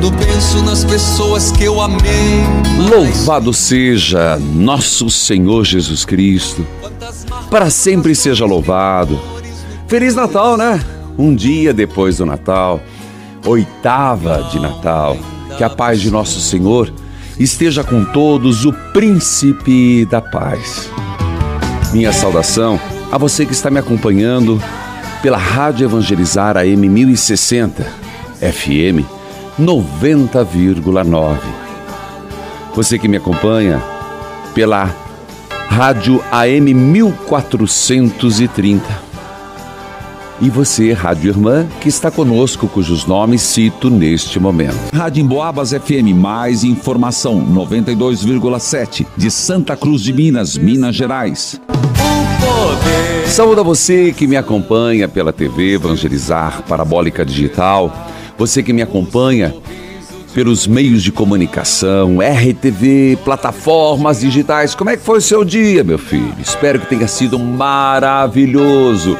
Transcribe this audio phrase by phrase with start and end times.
[0.00, 2.40] Quando penso nas pessoas que eu amei.
[2.88, 6.66] Louvado seja nosso Senhor Jesus Cristo.
[7.50, 9.20] Para sempre seja louvado.
[9.86, 10.82] Feliz Natal, né?
[11.18, 12.80] Um dia depois do Natal,
[13.44, 15.18] oitava de Natal.
[15.58, 16.90] Que a paz de nosso Senhor
[17.38, 20.88] esteja com todos, o príncipe da paz.
[21.92, 22.80] Minha saudação
[23.12, 24.62] a você que está me acompanhando
[25.20, 27.84] pela Rádio Evangelizar AM 1060,
[28.40, 29.19] FM
[29.58, 31.38] 90,9.
[32.74, 33.82] Você que me acompanha
[34.54, 34.94] pela
[35.68, 39.10] Rádio AM 1430.
[40.40, 44.78] E você, Rádio Irmã, que está conosco, cujos nomes cito neste momento.
[44.92, 51.60] Rádio Emboabas FM, mais informação, 92,7, de Santa Cruz de Minas, Minas Gerais.
[53.26, 57.92] Saúde a você que me acompanha pela TV Evangelizar Parabólica Digital,
[58.40, 59.54] você que me acompanha
[60.32, 64.74] pelos meios de comunicação, RTV, plataformas digitais.
[64.74, 66.34] Como é que foi o seu dia, meu filho?
[66.40, 69.14] Espero que tenha sido maravilhoso.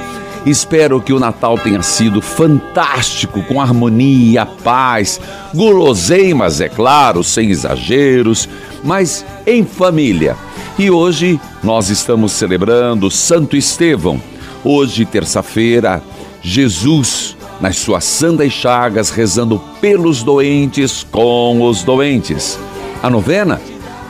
[0.47, 5.21] Espero que o Natal tenha sido fantástico, com harmonia, paz,
[5.55, 8.49] guloseimas, é claro, sem exageros,
[8.83, 10.35] mas em família.
[10.79, 14.19] E hoje nós estamos celebrando Santo Estevão.
[14.65, 16.03] Hoje, terça-feira,
[16.41, 22.59] Jesus, nas suas sandas chagas, rezando pelos doentes com os doentes.
[23.03, 23.61] A novena,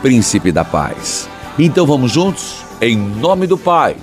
[0.02, 1.28] Príncipe da Paz.
[1.58, 2.64] Então vamos juntos?
[2.80, 3.96] Em nome do Pai,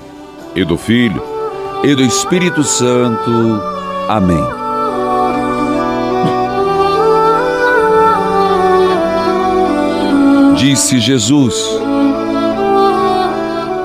[0.56, 1.22] e do Filho,
[1.84, 3.31] e do Espírito Santo.
[4.08, 4.68] Amém.
[10.58, 11.56] Disse Jesus: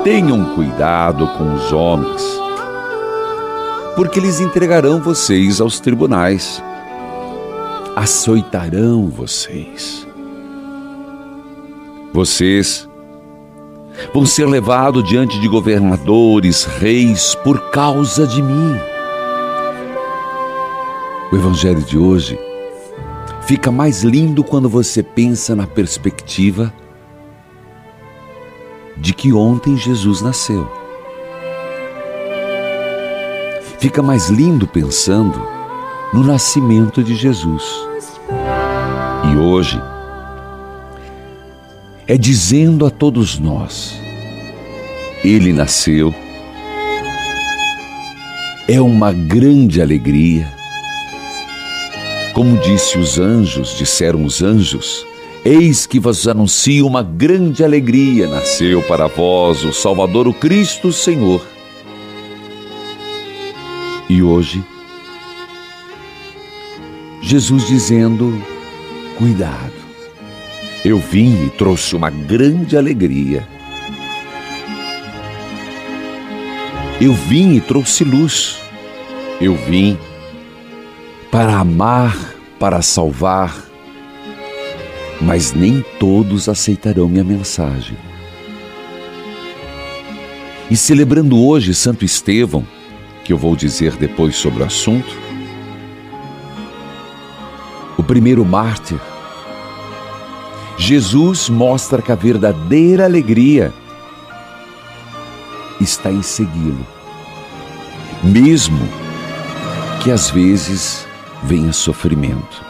[0.03, 2.42] Tenham cuidado com os homens,
[3.95, 6.63] porque eles entregarão vocês aos tribunais,
[7.95, 10.07] açoitarão vocês.
[12.13, 12.89] Vocês
[14.13, 18.77] vão ser levados diante de governadores, reis, por causa de mim.
[21.31, 22.39] O Evangelho de hoje
[23.47, 26.73] fica mais lindo quando você pensa na perspectiva
[28.97, 30.82] de que ontem Jesus nasceu.
[33.83, 35.45] Fica mais lindo pensando
[36.15, 37.65] no nascimento de Jesus.
[39.29, 39.77] E hoje
[42.07, 44.01] é dizendo a todos nós:
[45.25, 46.15] Ele nasceu.
[48.69, 50.47] É uma grande alegria.
[52.35, 55.05] Como disse os anjos, disseram os anjos,
[55.45, 61.52] Eis que vos anuncio uma grande alegria, nasceu para vós o Salvador, o Cristo Senhor.
[64.13, 64.63] E hoje,
[67.23, 68.45] Jesus dizendo:
[69.17, 69.73] Cuidado,
[70.85, 73.49] eu vim e trouxe uma grande alegria.
[77.01, 78.61] Eu vim e trouxe luz.
[79.41, 79.97] Eu vim
[81.31, 83.65] para amar, para salvar,
[85.23, 87.97] mas nem todos aceitarão minha mensagem.
[90.71, 92.67] E celebrando hoje Santo Estevão,
[93.25, 95.17] que eu vou dizer depois sobre o assunto,
[97.97, 98.99] o primeiro mártir,
[100.77, 103.73] Jesus mostra que a verdadeira alegria
[105.81, 106.87] está em segui-lo,
[108.23, 108.89] mesmo
[110.03, 111.07] que às vezes
[111.43, 112.65] venha sofrimento.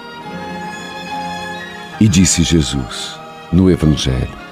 [2.01, 3.17] E disse Jesus
[3.53, 4.43] no Evangelho: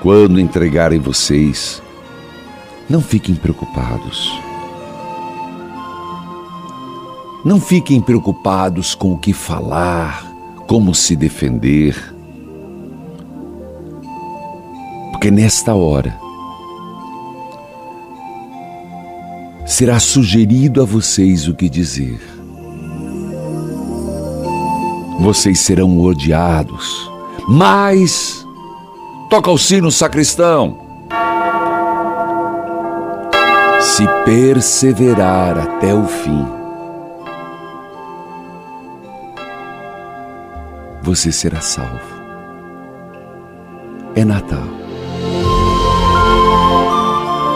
[0.00, 1.82] quando entregarem vocês,
[2.88, 4.47] não fiquem preocupados.
[7.48, 10.22] Não fiquem preocupados com o que falar,
[10.66, 11.96] como se defender.
[15.10, 16.14] Porque nesta hora
[19.64, 22.20] será sugerido a vocês o que dizer.
[25.18, 27.10] Vocês serão odiados,
[27.48, 28.46] mas
[29.30, 30.76] toca o sino, sacristão.
[33.80, 36.57] Se perseverar até o fim,
[41.08, 42.06] você será salvo.
[44.14, 44.68] É Natal.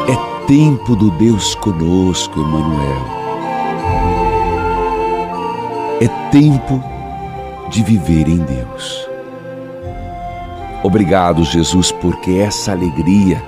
[0.08, 3.04] É tempo do Deus conosco, Emmanuel.
[6.00, 6.82] É tempo
[7.68, 9.06] de viver em Deus.
[10.82, 13.42] Obrigado, Jesus, porque essa alegria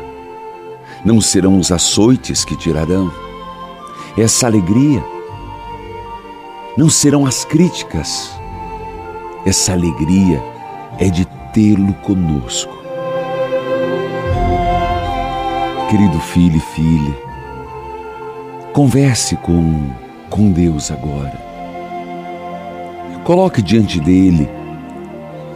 [1.02, 3.10] não serão os açoites que tirarão.
[4.18, 5.02] Essa alegria
[6.76, 8.33] não serão as críticas.
[9.44, 10.42] Essa alegria
[10.98, 12.74] é de tê-lo conosco.
[15.90, 17.14] Querido filho e filha,
[18.72, 19.90] converse com,
[20.28, 21.38] com Deus agora.
[23.24, 24.48] Coloque diante dele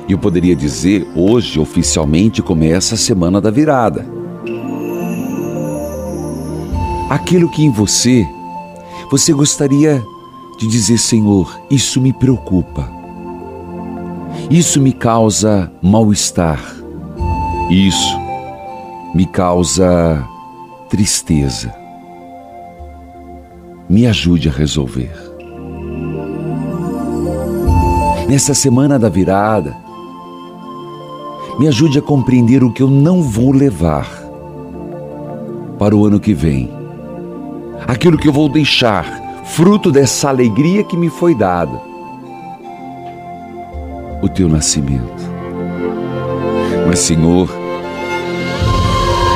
[0.09, 4.07] eu poderia dizer, hoje oficialmente começa a semana da virada.
[7.11, 8.27] Aquilo que em você,
[9.11, 10.03] você gostaria
[10.59, 12.98] de dizer, Senhor, isso me preocupa.
[14.51, 16.59] Isso me causa mal-estar.
[17.69, 18.19] Isso
[19.15, 20.27] me causa
[20.89, 21.71] tristeza.
[23.91, 25.13] Me ajude a resolver.
[28.27, 29.77] Nessa semana da virada,
[31.59, 34.09] me ajude a compreender o que eu não vou levar
[35.79, 36.71] para o ano que vem.
[37.87, 39.05] Aquilo que eu vou deixar,
[39.45, 41.88] fruto dessa alegria que me foi dada.
[44.21, 45.23] O teu nascimento.
[46.87, 47.49] Mas, Senhor,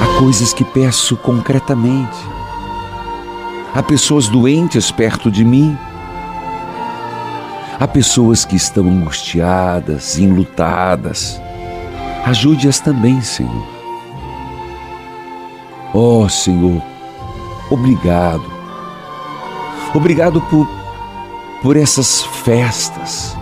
[0.03, 2.19] há coisas que peço concretamente.
[3.75, 5.77] Há pessoas doentes perto de mim.
[7.79, 11.41] Há pessoas que estão angustiadas, enlutadas
[12.25, 13.67] Ajude-as também, Senhor.
[15.93, 16.81] Ó oh, Senhor,
[17.69, 18.45] obrigado.
[19.93, 20.69] Obrigado por,
[21.61, 23.37] por essas festas,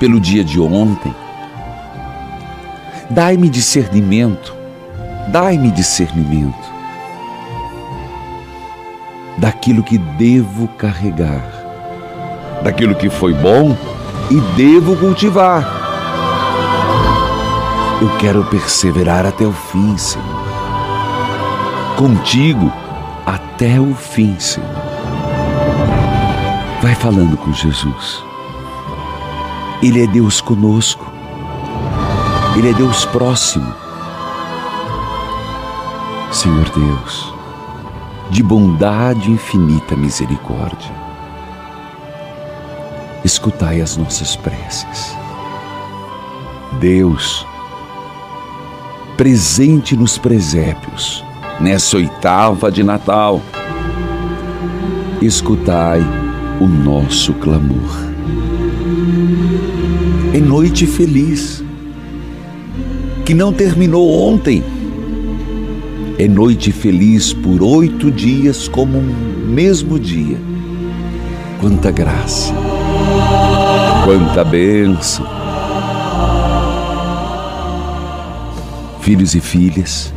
[0.00, 1.14] pelo dia de ontem.
[3.08, 4.52] Dai-me discernimento,
[5.28, 6.68] dai-me discernimento
[9.38, 11.44] daquilo que devo carregar,
[12.64, 13.76] daquilo que foi bom
[14.28, 15.80] e devo cultivar
[18.00, 20.26] eu quero perseverar até o fim, Senhor.
[21.98, 22.72] Contigo
[23.26, 24.66] até o fim, Senhor.
[26.80, 28.29] Vai falando com Jesus.
[29.82, 31.10] Ele é Deus conosco.
[32.54, 33.74] Ele é Deus próximo.
[36.30, 37.32] Senhor Deus,
[38.28, 40.92] de bondade infinita misericórdia,
[43.24, 45.16] escutai as nossas preces.
[46.78, 47.46] Deus,
[49.16, 51.24] presente nos presépios,
[51.58, 53.40] nessa oitava de Natal.
[55.22, 56.00] Escutai
[56.60, 58.10] o nosso clamor.
[60.32, 61.62] É noite feliz,
[63.24, 64.62] que não terminou ontem.
[66.18, 70.38] É noite feliz por oito dias como um mesmo dia.
[71.60, 72.52] Quanta graça,
[74.04, 75.40] quanta bênção
[79.10, 80.14] filhos e filhas,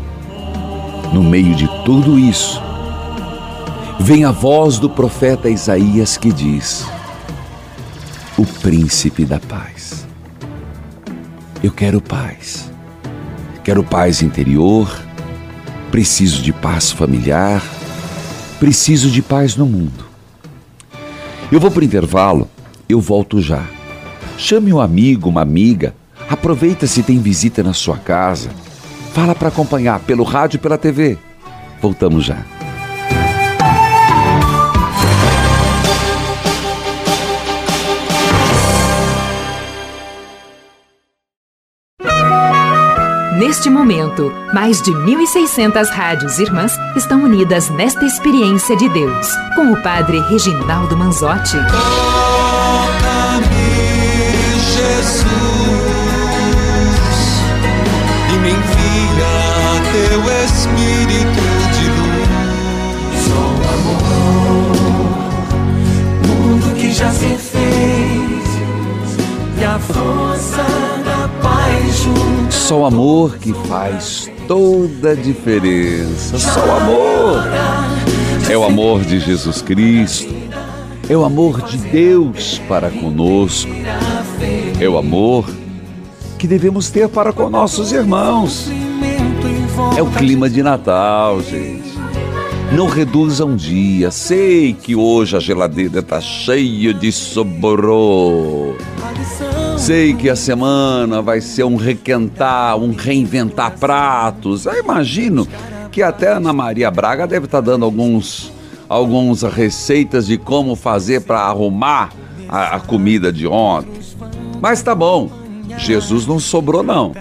[1.11, 2.61] no meio de tudo isso,
[3.99, 6.85] vem a voz do profeta Isaías que diz:
[8.37, 10.02] O príncipe da paz.
[11.63, 12.69] Eu quero paz.
[13.63, 14.93] Quero paz interior,
[15.89, 17.63] preciso de paz familiar,
[18.59, 20.05] preciso de paz no mundo.
[21.51, 22.49] Eu vou para o intervalo,
[22.87, 23.65] eu volto já.
[24.37, 25.95] Chame um amigo, uma amiga,
[26.29, 28.49] aproveita se tem visita na sua casa
[29.13, 31.19] Fala para acompanhar pelo rádio e pela TV.
[31.79, 32.43] Voltamos já.
[43.45, 49.81] Neste momento, mais de 1.600 rádios irmãs estão unidas nesta experiência de Deus, com o
[49.83, 51.57] Padre Reginaldo Manzotti.
[51.57, 51.89] Toca-me,
[54.71, 55.27] Jesus,
[58.33, 59.27] e me envia
[59.91, 62.29] teu Espírito de luz.
[63.25, 64.71] Sou amor,
[66.27, 68.47] mundo que já se fez,
[69.59, 70.72] e a força.
[72.49, 76.37] Só o amor que faz toda a diferença.
[76.37, 77.43] Só o amor.
[78.49, 80.33] É o amor de Jesus Cristo.
[81.09, 83.71] É o amor de Deus para conosco.
[84.79, 85.45] É o amor
[86.37, 88.69] que devemos ter para com nossos irmãos.
[89.97, 91.93] É o clima de Natal, gente.
[92.75, 94.11] Não reduza um dia.
[94.11, 98.75] Sei que hoje a geladeira está cheia de sobrou.
[99.83, 104.65] Sei que a semana vai ser um requentar, um reinventar pratos.
[104.65, 105.45] Eu imagino
[105.91, 108.49] que até Ana Maria Braga deve estar dando alguns,
[108.87, 112.13] alguns receitas de como fazer para arrumar
[112.47, 113.99] a, a comida de ontem.
[114.61, 115.29] Mas tá bom,
[115.77, 117.13] Jesus não sobrou não.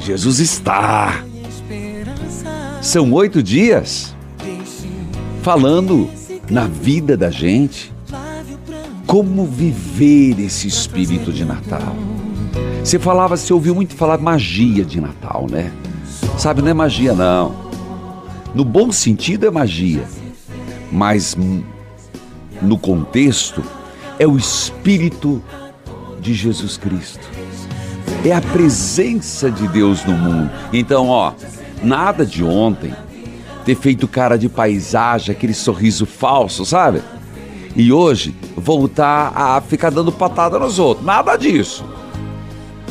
[0.00, 1.22] Jesus está.
[2.80, 4.16] São oito dias
[5.42, 6.08] falando
[6.48, 7.94] na vida da gente.
[9.06, 11.94] Como viver esse espírito de Natal?
[12.82, 15.72] Você falava, você ouviu muito falar magia de Natal, né?
[16.36, 17.54] Sabe, não é magia não.
[18.52, 20.08] No bom sentido é magia,
[20.90, 21.62] mas hum,
[22.60, 23.62] no contexto
[24.18, 25.42] é o espírito
[26.20, 27.28] de Jesus Cristo.
[28.24, 30.50] É a presença de Deus no mundo.
[30.72, 31.32] Então, ó,
[31.80, 32.92] nada de ontem
[33.64, 37.02] ter feito cara de paisagem, aquele sorriso falso, sabe?
[37.76, 41.06] E hoje voltar a ficar dando patada nos outros.
[41.06, 41.84] Nada disso.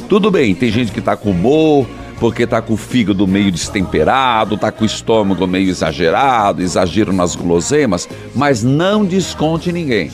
[0.08, 1.88] Tudo bem, tem gente que tá com humor,
[2.20, 7.36] porque tá com o fígado meio destemperado, tá com o estômago meio exagerado, exagero nas
[7.36, 10.12] guloseimas, mas não desconte ninguém.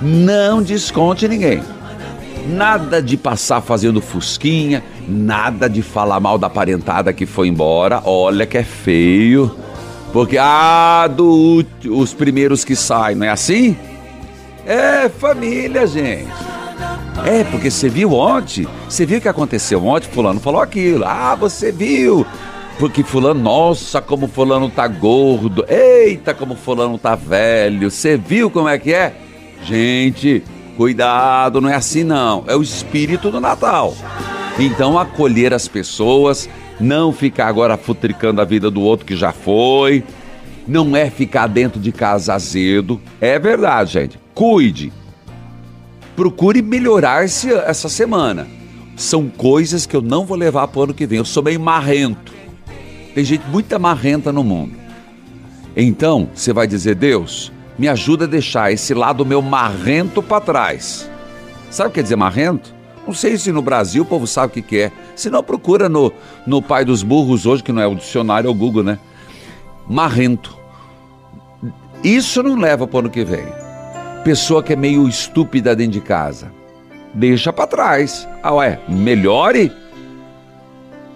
[0.00, 1.62] Não desconte ninguém.
[2.48, 8.00] Nada de passar fazendo fusquinha, nada de falar mal da parentada que foi embora.
[8.06, 9.54] Olha que é feio.
[10.12, 13.76] Porque, ah, do, os primeiros que saem, não é assim?
[14.66, 16.28] É família, gente.
[17.24, 21.04] É, porque você viu ontem, você viu o que aconteceu ontem, fulano falou aquilo.
[21.04, 22.26] Ah, você viu.
[22.78, 25.64] Porque fulano, nossa, como fulano tá gordo.
[25.68, 27.90] Eita, como fulano tá velho.
[27.90, 29.14] Você viu como é que é?
[29.64, 30.42] Gente,
[30.76, 32.44] cuidado, não é assim não.
[32.46, 33.94] É o espírito do Natal.
[34.58, 36.48] Então, acolher as pessoas,
[36.80, 40.02] não ficar agora futricando a vida do outro que já foi.
[40.66, 43.00] Não é ficar dentro de casa azedo.
[43.20, 44.18] É verdade, gente.
[44.34, 44.92] Cuide.
[46.16, 48.46] Procure melhorar-se essa semana.
[48.96, 51.18] São coisas que eu não vou levar para o ano que vem.
[51.18, 52.32] Eu sou meio marrento.
[53.14, 54.74] Tem gente muito marrenta no mundo.
[55.76, 61.10] Então, você vai dizer, Deus, me ajuda a deixar esse lado meu marrento para trás.
[61.70, 62.74] Sabe o que quer dizer marrento?
[63.06, 64.92] Não sei se no Brasil o povo sabe o que, que é.
[65.16, 66.12] Se não, procura no,
[66.46, 68.98] no Pai dos Burros hoje, que não é o dicionário, é o Google, né?
[69.88, 70.56] Marrento.
[72.04, 73.46] Isso não leva para o ano que vem.
[74.24, 76.52] Pessoa que é meio estúpida dentro de casa.
[77.12, 78.28] Deixa para trás.
[78.42, 79.72] Ah, ué, melhore.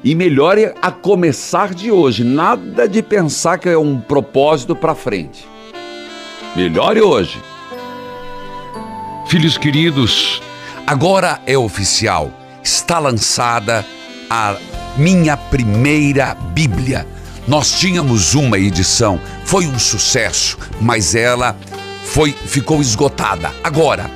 [0.02, 2.24] E melhore a começar de hoje.
[2.24, 5.46] Nada de pensar que é um propósito para frente.
[6.56, 7.40] Melhore hoje.
[9.26, 10.42] Filhos queridos,
[10.86, 12.30] agora é oficial.
[12.62, 13.84] Está lançada
[14.28, 14.56] a
[14.96, 17.06] minha primeira Bíblia.
[17.46, 21.56] Nós tínhamos uma edição, foi um sucesso, mas ela
[22.04, 23.52] foi ficou esgotada.
[23.62, 24.10] Agora,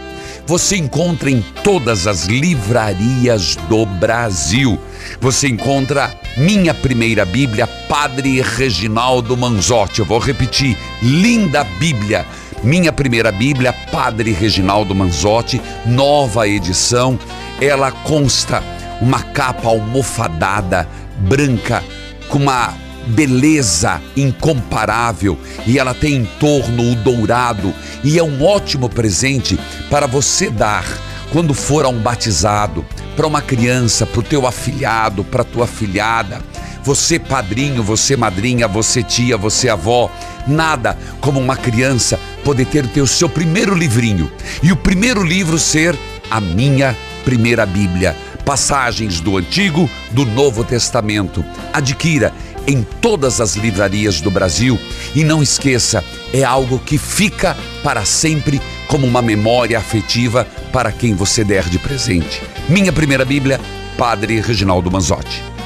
[0.46, 4.80] você encontra em todas as livrarias do Brasil.
[5.20, 9.98] Você encontra minha primeira Bíblia, Padre Reginaldo Manzotti.
[9.98, 12.24] Eu vou repetir: linda Bíblia.
[12.62, 17.18] Minha primeira Bíblia, Padre Reginaldo Manzotti, nova edição.
[17.60, 18.62] Ela consta
[19.00, 20.88] uma capa almofadada,
[21.18, 21.82] branca,
[22.28, 22.74] com uma
[23.06, 27.72] beleza incomparável e ela tem em torno o dourado
[28.04, 30.84] e é um ótimo presente para você dar
[31.32, 32.84] quando for a um batizado,
[33.16, 36.40] para uma criança, para o teu afilhado, para tua afilhada.
[36.82, 40.10] Você padrinho, você madrinha, você tia, você avó,
[40.46, 44.30] nada como uma criança poder ter o seu primeiro livrinho
[44.62, 45.98] e o primeiro livro ser
[46.30, 48.16] a minha primeira Bíblia.
[48.44, 51.44] Passagens do Antigo, do Novo Testamento.
[51.72, 52.32] Adquira
[52.68, 54.78] em todas as livrarias do Brasil
[55.14, 56.04] e não esqueça,
[56.34, 61.78] é algo que fica para sempre como uma memória afetiva para quem você der de
[61.78, 62.42] presente.
[62.68, 63.58] Minha primeira Bíblia,
[63.96, 65.57] Padre Reginaldo Manzotti.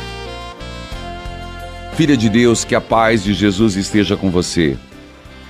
[1.95, 4.77] Filha de Deus, que a paz de Jesus esteja com você.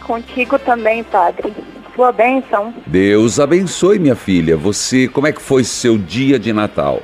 [0.03, 1.53] Contigo também, Padre.
[1.95, 2.75] Sua bênção.
[2.87, 4.57] Deus abençoe, minha filha.
[4.57, 7.01] Você, como é que foi seu dia de Natal?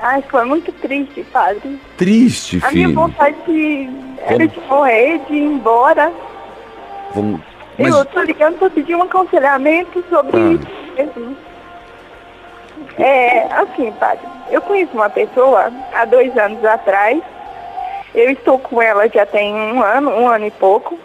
[0.00, 1.80] Ai, foi muito triste, Padre.
[1.96, 3.36] Triste, A minha vontade
[4.26, 6.12] era de morrer, de ir embora.
[7.14, 7.40] Vamos...
[7.78, 10.52] Mas Eu tô ligando para pedir um aconselhamento sobre Ah.
[10.52, 10.68] isso
[11.16, 11.36] mesmo.
[12.98, 17.22] É, assim, padre, eu conheço uma pessoa há dois anos atrás.
[18.14, 20.98] Eu estou com ela já tem um ano, um ano e pouco.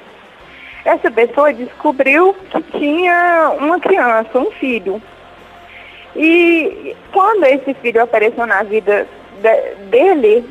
[0.83, 5.01] Essa pessoa descobriu que tinha uma criança, um filho.
[6.15, 9.07] E quando esse filho apareceu na vida
[9.41, 10.49] de- dele,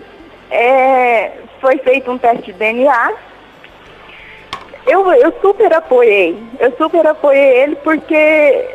[0.51, 3.13] é, foi feito um teste de DNA
[4.87, 6.41] eu, eu super apoiei.
[6.61, 8.69] Eu super apoiei ele porque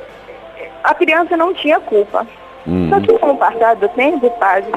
[0.83, 2.27] a criança não tinha culpa.
[2.67, 2.89] Hum.
[2.89, 4.71] Só que com o passar do tempo, padre,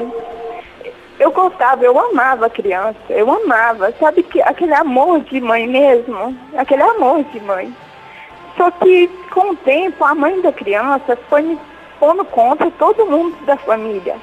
[1.19, 3.93] eu gostava, eu amava a criança, eu amava.
[3.99, 7.73] Sabe que aquele amor de mãe mesmo, aquele amor de mãe.
[8.57, 11.59] Só que com o tempo a mãe da criança foi me
[11.99, 14.15] pondo contra todo mundo da família.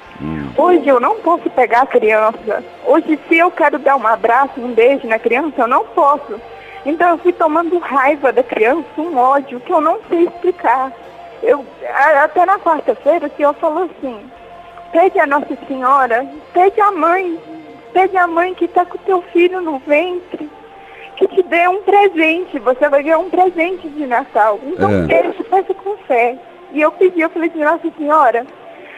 [0.57, 2.63] Hoje eu não posso pegar a criança.
[2.87, 6.41] Hoje se eu quero dar um abraço, um beijo na criança, eu não posso.
[6.85, 10.93] Então eu fui tomando raiva da criança, um ódio que eu não sei explicar.
[11.43, 11.65] Eu,
[12.23, 14.21] até na quarta-feira o senhor falou assim,
[14.93, 17.39] pede a Nossa Senhora, pede a mãe,
[17.93, 20.49] pede a mãe que está com o teu filho no ventre,
[21.17, 24.61] que te dê um presente, você vai ganhar um presente de Natal.
[24.65, 25.07] Então É.
[25.07, 26.37] peça, peça com fé.
[26.73, 28.47] E eu pedi, eu falei assim, Nossa Senhora,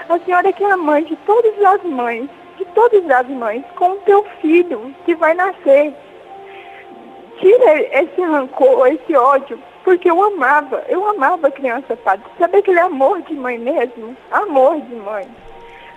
[0.08, 3.92] a senhora que é a mãe de todas as mães, de todas as mães, com
[3.92, 5.94] o teu filho que vai nascer.
[7.40, 12.24] Tira esse rancor, esse ódio, porque eu amava, eu amava a criança, padre.
[12.38, 14.16] Sabe aquele amor de mãe mesmo?
[14.30, 15.26] Amor de mãe.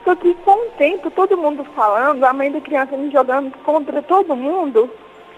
[0.07, 4.01] Só que com o tempo, todo mundo falando, a mãe da criança me jogando contra
[4.01, 4.89] todo mundo,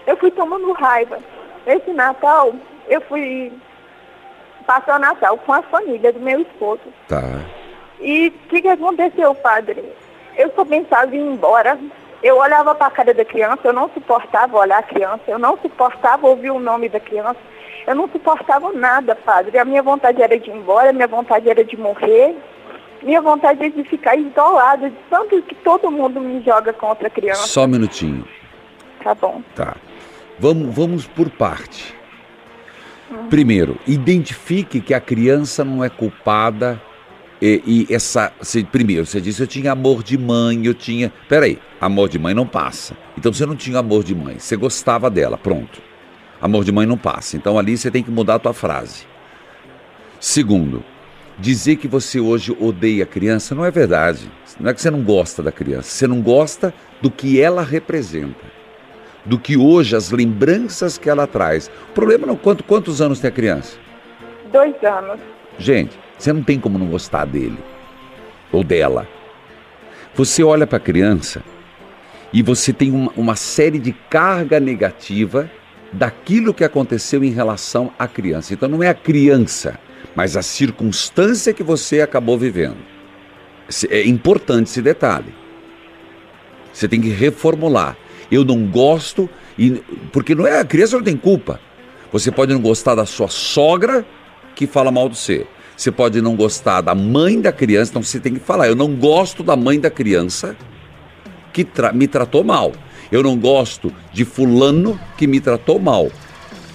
[0.06, 1.18] eu fui tomando raiva.
[1.66, 2.54] Esse Natal,
[2.86, 3.52] eu fui
[4.64, 6.82] passar o Natal com a família do meu esposo.
[7.08, 7.20] Tá.
[7.98, 9.84] E o que, que aconteceu, padre?
[10.36, 11.76] Eu só pensava em ir embora.
[12.22, 15.58] Eu olhava para a cara da criança, eu não suportava olhar a criança, eu não
[15.58, 17.40] suportava ouvir o nome da criança,
[17.88, 19.58] eu não suportava nada, padre.
[19.58, 22.36] A minha vontade era de ir embora, a minha vontade era de morrer,
[23.02, 27.10] minha vontade é de ficar isolada, de tanto que todo mundo me joga contra a
[27.10, 27.46] criança.
[27.46, 28.24] Só um minutinho.
[29.02, 29.42] Tá bom.
[29.54, 29.76] Tá.
[30.38, 31.94] Vamos, vamos por parte.
[33.28, 36.80] Primeiro, identifique que a criança não é culpada.
[37.42, 38.32] E, e essa.
[38.38, 41.12] Você, primeiro, você disse eu tinha amor de mãe, eu tinha.
[41.28, 42.96] Peraí, amor de mãe não passa.
[43.16, 45.82] Então você não tinha amor de mãe, você gostava dela, pronto.
[46.40, 47.36] Amor de mãe não passa.
[47.36, 49.06] Então ali você tem que mudar a tua frase.
[50.20, 50.84] Segundo,
[51.38, 54.30] dizer que você hoje odeia a criança não é verdade.
[54.58, 58.60] Não é que você não gosta da criança, você não gosta do que ela representa
[59.24, 61.70] do que hoje as lembranças que ela traz.
[61.90, 63.78] O problema não quanto, quantos anos tem a criança?
[64.52, 65.20] Dois anos.
[65.58, 67.58] Gente, você não tem como não gostar dele
[68.52, 69.06] ou dela.
[70.14, 71.42] Você olha para a criança
[72.32, 75.50] e você tem uma, uma série de carga negativa
[75.92, 78.54] daquilo que aconteceu em relação à criança.
[78.54, 79.78] Então não é a criança,
[80.14, 82.78] mas a circunstância que você acabou vivendo.
[83.88, 85.32] É importante esse detalhe.
[86.72, 87.96] Você tem que reformular.
[88.30, 89.82] Eu não gosto, e,
[90.12, 91.60] porque não é a criança não tem culpa.
[92.12, 94.04] Você pode não gostar da sua sogra
[94.54, 95.46] que fala mal de você.
[95.76, 98.68] Você pode não gostar da mãe da criança, então você tem que falar.
[98.68, 100.56] Eu não gosto da mãe da criança
[101.52, 102.72] que tra- me tratou mal.
[103.10, 106.10] Eu não gosto de fulano que me tratou mal.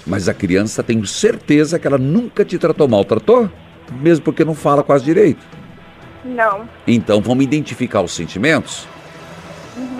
[0.05, 3.03] Mas a criança tenho certeza que ela nunca te tratou mal.
[3.03, 3.49] Tratou?
[4.01, 5.45] Mesmo porque não fala quase direito.
[6.23, 6.67] Não.
[6.87, 8.87] Então vamos identificar os sentimentos.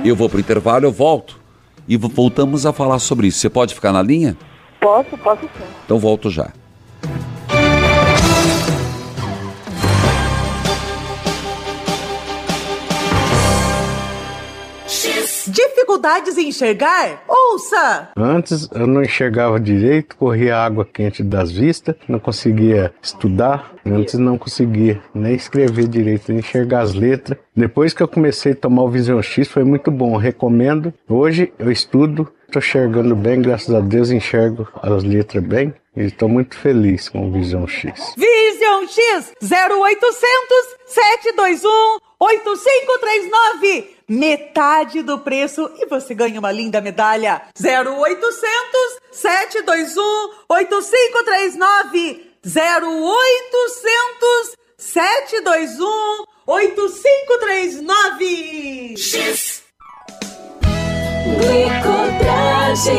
[0.04, 1.40] Eu vou pro intervalo, eu volto.
[1.88, 3.40] E vo- voltamos a falar sobre isso.
[3.40, 4.36] Você pode ficar na linha?
[4.80, 5.64] Posso, posso sim.
[5.86, 6.52] Então volto já.
[16.06, 17.24] Dificuldades em enxergar?
[17.28, 18.10] Ouça!
[18.16, 24.38] Antes eu não enxergava direito, corria água quente das vistas, não conseguia estudar, antes não
[24.38, 27.40] conseguia nem escrever direito, nem enxergar as letras.
[27.56, 30.94] Depois que eu comecei a tomar o Visão X foi muito bom, recomendo.
[31.10, 36.30] Hoje eu estudo, estou enxergando bem, graças a Deus enxergo as letras bem e estou
[36.30, 38.14] muito feliz com o Visão X.
[38.16, 40.22] Vision X 0800
[40.86, 43.95] 721 8539.
[44.08, 47.42] Metade do preço e você ganha uma linda medalha.
[47.60, 48.36] 0800
[49.12, 52.32] 721 8539.
[52.46, 58.96] 0800 721 8539.
[58.98, 59.64] X.
[61.40, 62.92] Glicotrage,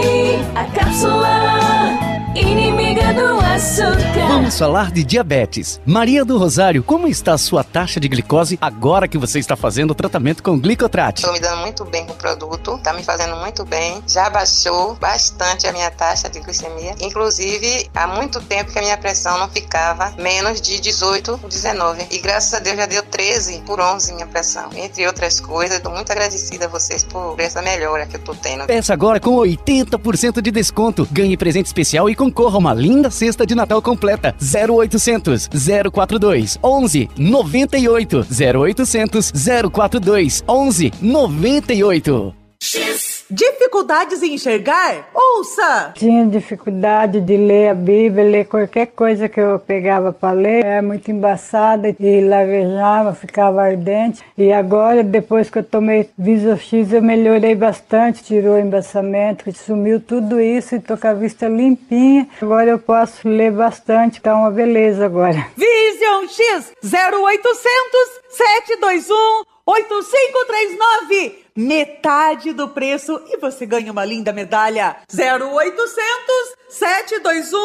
[0.56, 4.26] a cápsula inimiga do açúcar.
[4.28, 5.80] Vamos falar de diabetes.
[5.86, 9.92] Maria do Rosário, como está a sua taxa de glicose agora que você está fazendo
[9.92, 11.20] o tratamento com glicotrate?
[11.20, 14.02] Estou me dando muito bem com o produto, está me fazendo muito bem.
[14.06, 16.94] Já baixou bastante a minha taxa de glicemia.
[17.00, 22.06] Inclusive, há muito tempo que a minha pressão não ficava menos de 18, 19.
[22.10, 24.70] E graças a Deus já deu 13 por 11 minha pressão.
[24.74, 28.66] Entre outras coisas, estou muito agradecida a vocês por essa melhora que eu estou tendo.
[28.66, 31.08] Peça agora com 80% de desconto.
[31.10, 34.34] Ganhe presente especial e concorra a uma linda cesta de Natal completa.
[34.40, 35.48] 0800
[35.92, 39.32] 042 11 98 0800
[39.70, 42.34] 042 11 98.
[43.28, 45.08] Dificuldades em enxergar?
[45.12, 45.92] Ouça!
[45.96, 50.64] Tinha dificuldade de ler a Bíblia, ler qualquer coisa que eu pegava para ler.
[50.64, 54.22] Era muito embaçada e lavejava, ficava ardente.
[54.38, 58.22] E agora, depois que eu tomei Visor X, eu melhorei bastante.
[58.22, 62.28] Tirou o embaçamento, sumiu tudo isso e tô com a vista limpinha.
[62.40, 65.48] Agora eu posso ler bastante, tá uma beleza agora.
[65.56, 67.56] Vision X 0800
[68.30, 71.45] 721 8539.
[71.56, 74.98] Metade do preço e você ganha uma linda medalha.
[75.10, 75.86] 0800
[76.68, 77.56] 721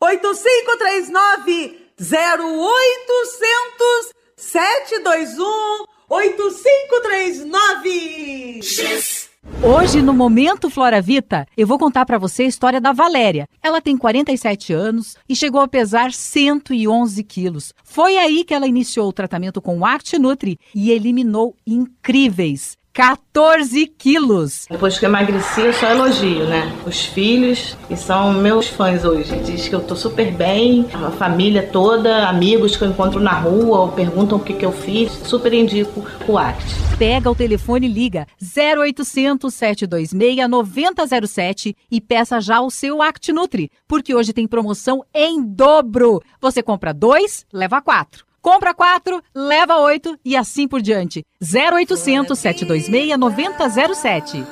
[0.00, 1.90] 8539.
[1.98, 8.62] 0800 721 8539.
[8.62, 9.28] X.
[9.62, 13.48] Hoje, no Momento Flora Vita, eu vou contar para você a história da Valéria.
[13.62, 17.74] Ela tem 47 anos e chegou a pesar 111 quilos.
[17.82, 23.86] Foi aí que ela iniciou o tratamento com o Act Nutri e eliminou incríveis 14
[23.86, 24.66] quilos.
[24.68, 26.70] Depois que eu emagreci, eu só elogio, né?
[26.86, 29.34] Os filhos, que são meus fãs hoje.
[29.38, 33.80] Diz que eu tô super bem, a família toda, amigos que eu encontro na rua
[33.80, 35.12] ou perguntam o que, que eu fiz.
[35.24, 36.74] Super indico o ACT.
[36.98, 43.70] Pega o telefone e liga 0800 726 9007 e peça já o seu Act Nutri,
[43.88, 46.20] porque hoje tem promoção em dobro.
[46.38, 48.29] Você compra dois, leva quatro.
[48.40, 51.24] Compra 4, leva 8 e assim por diante.
[51.42, 54.44] 0800 726 9007.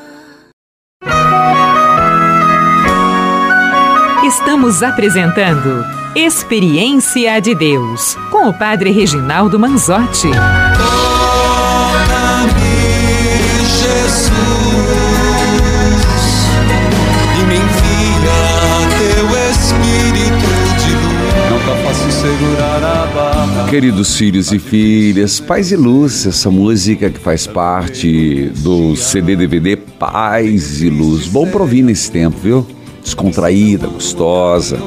[4.25, 10.29] Estamos apresentando Experiência de Deus com o Padre Reginaldo Manzotti.
[13.79, 14.33] Jesus,
[17.39, 18.39] e me envia
[18.99, 20.49] teu Espírito
[20.79, 21.51] de luz.
[21.51, 22.58] Não tá fácil segurar.
[23.71, 29.77] Queridos filhos e filhas, Paz e Luz, essa música que faz parte do CD DVD
[29.77, 31.27] Paz e Luz.
[31.27, 32.67] Bom pra ouvir nesse tempo, viu?
[33.03, 34.79] Descontraída, gostosa.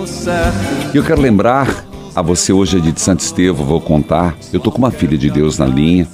[0.91, 4.35] E eu quero lembrar a você, hoje é de Santo Estevão, vou contar.
[4.51, 6.07] Eu tô com uma filha de Deus na linha.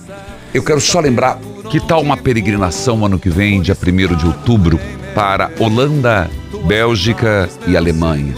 [0.53, 4.77] Eu quero só lembrar que tal uma peregrinação ano que vem, dia 1 de outubro,
[5.15, 6.29] para Holanda,
[6.65, 8.35] Bélgica e Alemanha.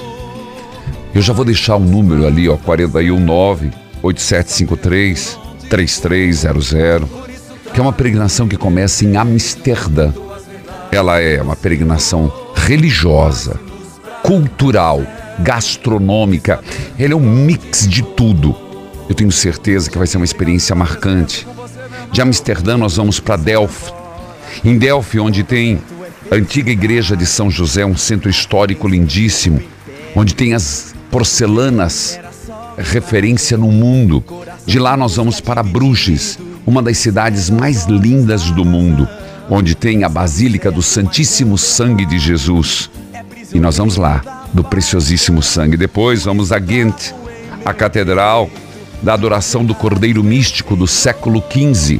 [1.16, 6.74] Eu já vou deixar um número ali, ó, 419 8753 3300,
[7.72, 10.12] que é uma peregrinação que começa em Amsterdã.
[10.92, 13.60] Ela é uma peregrinação religiosa,
[14.24, 15.04] cultural,
[15.40, 16.60] gastronômica.
[16.98, 18.56] Ela é um mix de tudo.
[19.08, 21.48] Eu tenho certeza que vai ser uma experiência marcante.
[22.12, 23.94] De Amsterdã nós vamos para Delft.
[24.66, 25.80] Em Delft, onde tem
[26.32, 29.62] a antiga igreja de São José, um centro histórico lindíssimo,
[30.16, 32.20] onde tem as porcelanas
[32.80, 34.24] referência no mundo.
[34.66, 39.08] De lá nós vamos para Bruges, uma das cidades mais lindas do mundo,
[39.50, 42.90] onde tem a Basílica do Santíssimo Sangue de Jesus.
[43.54, 45.78] E nós vamos lá, do preciosíssimo sangue.
[45.78, 47.14] Depois vamos a Ghent,
[47.66, 48.50] a catedral
[49.02, 52.00] da adoração do Cordeiro Místico do século XV.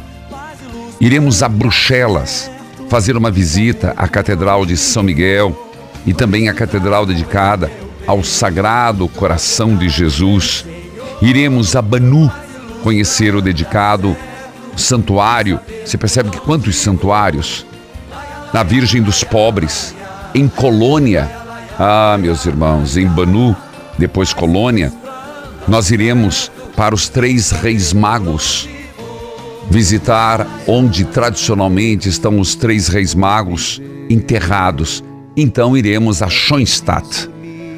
[1.00, 2.50] Iremos a Bruxelas
[2.88, 5.56] fazer uma visita à Catedral de São Miguel
[6.04, 7.70] e também à catedral dedicada
[8.06, 10.64] ao Sagrado Coração de Jesus.
[11.20, 12.30] Iremos a Banu
[12.82, 14.16] conhecer o dedicado
[14.76, 15.60] santuário.
[15.84, 17.66] Você percebe que quantos santuários?
[18.52, 19.94] Na Virgem dos Pobres,
[20.34, 21.30] em Colônia.
[21.78, 23.56] Ah, meus irmãos, em Banu,
[23.98, 24.92] depois Colônia,
[25.68, 28.68] nós iremos para os três reis magos
[29.70, 35.04] visitar onde tradicionalmente estão os três reis magos enterrados.
[35.36, 37.30] Então iremos a Schoenstatt,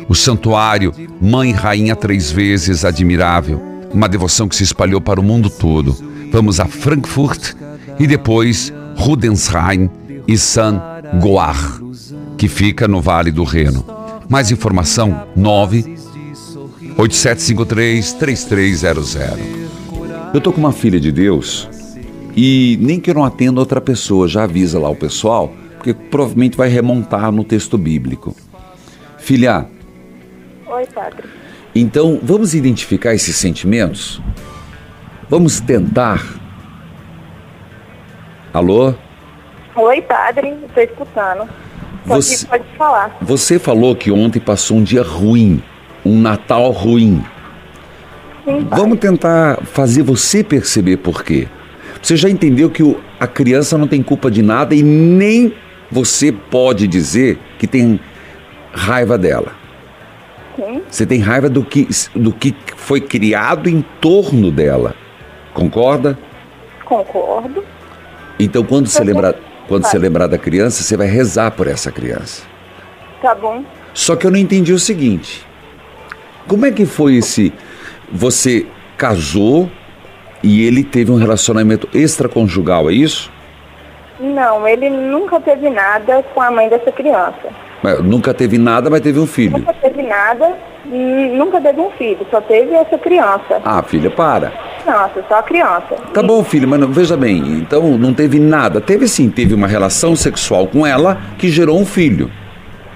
[0.08, 3.60] o santuário Mãe Rainha Três Vezes Admirável,
[3.92, 5.96] uma devoção que se espalhou para o mundo todo.
[6.30, 7.54] Vamos a Frankfurt
[7.98, 9.90] e depois Rudensheim
[10.26, 10.80] e San
[11.20, 11.80] Goar,
[12.36, 13.84] que fica no Vale do Reno.
[14.28, 15.96] Mais informação 9
[16.96, 19.16] 8753 3300.
[20.32, 21.68] Eu tô com uma filha de Deus
[22.34, 26.56] e nem que eu não atenda outra pessoa, já avisa lá o pessoal, porque provavelmente
[26.56, 28.34] vai remontar no texto bíblico.
[29.18, 29.66] Filha,
[30.74, 31.28] Oi, padre.
[31.74, 34.20] então vamos identificar esses sentimentos?
[35.28, 36.22] Vamos tentar.
[38.52, 38.94] Alô?
[39.76, 40.54] Oi, padre.
[40.66, 41.48] Estou escutando.
[42.04, 43.16] Você- pode falar.
[43.20, 45.62] Você falou que ontem passou um dia ruim,
[46.04, 47.24] um Natal ruim.
[48.44, 51.48] Sim, Vamos tentar fazer você perceber por quê.
[52.02, 55.54] Você já entendeu que o- a criança não tem culpa de nada e nem
[55.90, 58.00] você pode dizer que tem
[58.72, 59.52] raiva dela.
[60.56, 60.82] Sim.
[60.88, 64.94] Você tem raiva do que, do que foi criado em torno dela.
[65.54, 66.18] Concorda?
[66.84, 67.64] Concordo.
[68.38, 69.34] Então, quando você lembrar,
[69.68, 72.42] quando você lembrar da criança, você vai rezar por essa criança.
[73.20, 73.64] Tá bom.
[73.94, 75.46] Só que eu não entendi o seguinte:
[76.46, 77.52] como é que foi esse.
[78.10, 79.70] Você casou
[80.42, 83.30] e ele teve um relacionamento extraconjugal, é isso?
[84.20, 87.48] Não, ele nunca teve nada com a mãe dessa criança.
[88.04, 89.58] Nunca teve nada, mas teve um filho.
[89.58, 93.60] Nunca teve nada, nunca teve um filho, só teve essa criança.
[93.64, 94.52] Ah, filha, para.
[94.82, 95.96] Criança, só a criança.
[96.14, 98.80] Tá bom, filho, mas não- veja bem, então não teve nada.
[98.80, 102.30] Teve sim, teve uma relação sexual com ela que gerou um filho.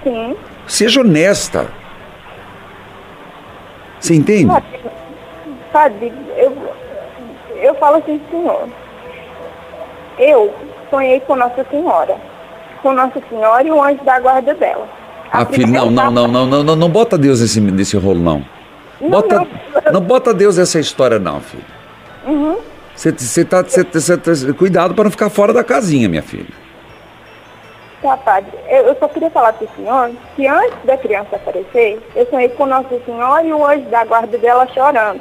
[0.04, 0.36] Sim.
[0.66, 1.66] Seja honesta.
[3.98, 4.52] Você entende?
[5.72, 6.56] Padre, eu,
[7.60, 8.68] eu falo assim, senhor.
[10.18, 10.54] Eu
[10.90, 12.16] sonhei com Nossa Senhora.
[12.86, 14.88] Com Nossa Senhora e o anjo da guarda dela.
[15.32, 18.44] Ah, filho, não, não, não, não, não, não, não bota Deus nesse, nesse rolo, não.
[19.00, 19.92] Não, Bota, não.
[19.94, 21.64] não bota Deus nessa história, não, filho.
[22.24, 22.58] Uhum.
[22.94, 26.46] Você tá, cê, cê tá- cuidado para não ficar fora da casinha, minha filha.
[28.00, 28.52] Tá, padre.
[28.68, 32.66] Eu, eu só queria falar pro senhor que antes da criança aparecer, eu sonhei com
[32.66, 35.20] Nossa Senhora e o anjo da guarda dela chorando.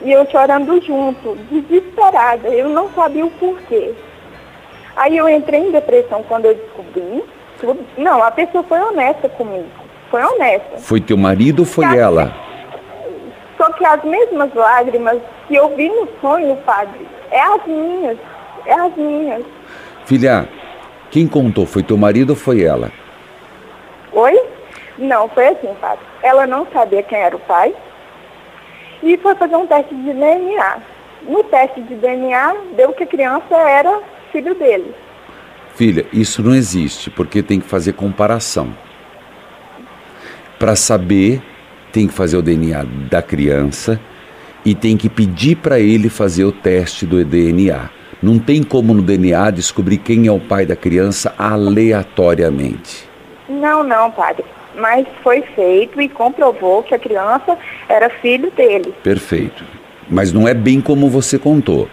[0.00, 2.46] E eu chorando junto, desesperada.
[2.50, 3.92] Eu não sabia o porquê.
[4.96, 7.24] Aí eu entrei em depressão quando eu descobri.
[7.60, 7.84] tudo.
[7.96, 9.68] Não, a pessoa foi honesta comigo.
[10.10, 10.78] Foi honesta.
[10.78, 12.32] Foi teu marido ou foi ela?
[13.56, 18.18] Só que as mesmas lágrimas que eu vi no sonho, padre, é as minhas.
[18.66, 19.44] É as minhas.
[20.04, 20.48] Filha,
[21.10, 21.66] quem contou?
[21.66, 22.90] Foi teu marido ou foi ela?
[24.12, 24.40] Oi?
[24.98, 26.04] Não, foi assim, padre.
[26.22, 27.74] Ela não sabia quem era o pai
[29.02, 30.76] e foi fazer um teste de DNA.
[31.22, 34.00] No teste de DNA, deu que a criança era
[34.34, 34.92] filho dele.
[35.76, 38.74] Filha, isso não existe, porque tem que fazer comparação.
[40.58, 41.40] Para saber,
[41.92, 44.00] tem que fazer o DNA da criança
[44.64, 47.90] e tem que pedir para ele fazer o teste do DNA.
[48.20, 53.08] Não tem como no DNA descobrir quem é o pai da criança aleatoriamente.
[53.48, 54.44] Não, não, padre.
[54.76, 57.56] Mas foi feito e comprovou que a criança
[57.88, 58.92] era filho dele.
[59.02, 59.62] Perfeito.
[60.08, 61.88] Mas não é bem como você contou.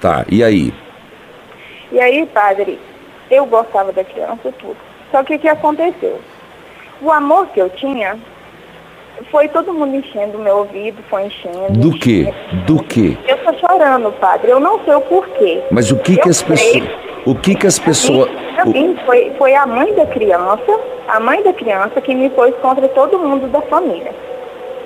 [0.00, 0.72] Tá, e aí?
[1.92, 2.78] E aí, padre,
[3.30, 4.76] eu gostava da criança tudo.
[5.10, 6.20] Só que o que aconteceu?
[7.00, 8.16] O amor que eu tinha
[9.30, 11.78] foi todo mundo enchendo o meu ouvido, foi enchendo.
[11.78, 12.32] Do que?
[12.66, 13.16] Do que?
[13.26, 14.50] Eu tô chorando, padre.
[14.50, 15.62] Eu não sei o porquê.
[15.70, 16.82] Mas o que que Eu as pessoas,
[17.24, 18.30] o que que as pessoas,
[18.66, 22.86] mim, foi, foi a mãe da criança, a mãe da criança que me pôs contra
[22.88, 24.12] todo mundo da família.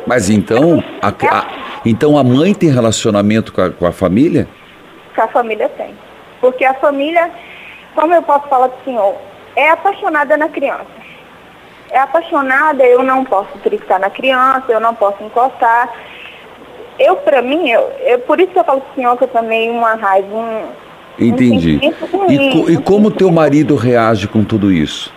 [0.06, 1.46] mas então, a, a-
[1.84, 4.46] então a mãe tem relacionamento com a, com a família?
[5.14, 5.94] Que a família tem.
[6.40, 7.30] Porque a família,
[7.94, 9.14] como eu posso falar pro senhor,
[9.56, 10.86] é apaixonada na criança.
[11.90, 15.88] É apaixonada, eu não posso triscar na criança, eu não posso encostar.
[16.98, 19.68] Eu, pra mim, eu, eu, por isso que eu falo pro senhor que eu tomei
[19.70, 20.66] uma raiva, um,
[21.18, 21.80] Entendi.
[22.14, 25.12] Um E, co- e como teu marido reage com tudo isso?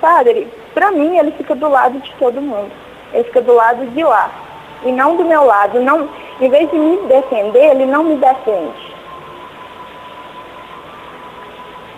[0.00, 2.70] Padre, pra mim ele fica do lado de todo mundo.
[3.12, 4.30] Ele fica do lado de lá.
[4.84, 5.80] E não do meu lado.
[5.80, 6.08] Não,
[6.40, 8.94] em vez de me defender, ele não me defende.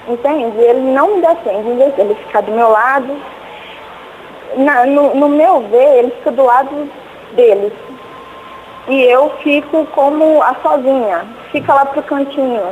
[0.08, 0.58] Entende?
[0.58, 1.68] Ele não me defende.
[1.68, 3.16] Em vez dele ficar do meu lado,
[4.56, 6.90] na- no, no meu ver, ele fica do lado
[7.32, 7.72] dele.
[8.88, 11.24] E eu fico como a sozinha.
[11.52, 12.62] Fica lá pro cantinho.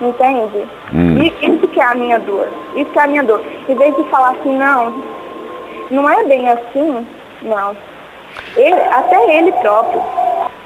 [0.00, 0.66] Entende?
[0.92, 1.18] Hum.
[1.22, 2.48] E isso que é a minha dor.
[2.74, 3.40] Isso que é a minha dor.
[3.68, 5.02] Em vez de falar assim, não,
[5.90, 7.06] não é bem assim,
[7.42, 7.76] não.
[8.56, 10.02] Ele, até ele próprio.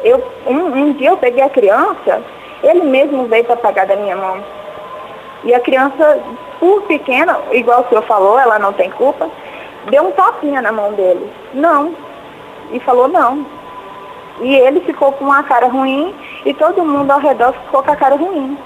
[0.02, 2.22] Eu, um, um dia eu peguei a criança,
[2.62, 4.38] ele mesmo veio para pagar da minha mão.
[5.44, 6.18] E a criança,
[6.58, 9.28] por pequena, igual o senhor falou, ela não tem culpa,
[9.88, 11.30] deu um tapinha na mão dele.
[11.54, 11.94] Não.
[12.72, 13.46] E falou não.
[14.40, 17.96] E ele ficou com uma cara ruim e todo mundo ao redor ficou com a
[17.96, 18.56] cara ruim.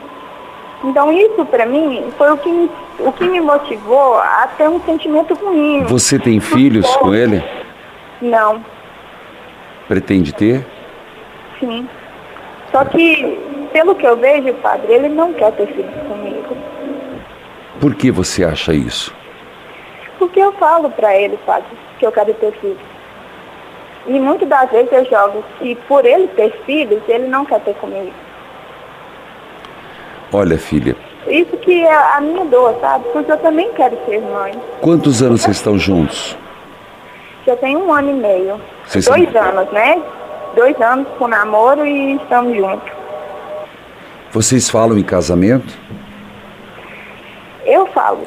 [0.84, 4.80] Então isso pra mim foi o que, me- o que me motivou a ter um
[4.80, 5.84] sentimento ruim.
[5.84, 7.42] Você tem filhos com ele?
[8.20, 8.64] Não,
[9.88, 10.64] Pretende ter?
[11.60, 11.88] sim.
[12.72, 13.38] Só que,
[13.72, 16.56] pelo que eu vejo, padre, ele não quer ter filhos comigo.
[17.80, 19.14] Por que você acha isso?
[20.18, 21.66] Porque eu falo pra ele, padre,
[21.98, 22.78] que eu quero ter filhos.
[24.06, 27.74] E muitas das vezes eu jogo que por ele ter filhos, ele não quer ter
[27.74, 28.12] comigo.
[30.32, 33.04] Olha, filha, Isso que é a minha dor, sabe?
[33.12, 34.52] Porque eu também quero ser mãe.
[34.80, 36.36] quantos anos vocês estão juntos?
[37.46, 38.60] Já tem um ano e meio.
[38.86, 40.02] Vocês Dois são- anos, né?
[40.56, 42.90] Dois anos com namoro e estamos juntos.
[44.32, 45.78] Vocês falam em casamento?
[47.64, 48.26] Eu falo.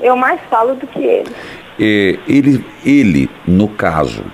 [0.00, 1.30] Eu mais falo do que ele.
[1.78, 4.24] É, ele, ele, no caso,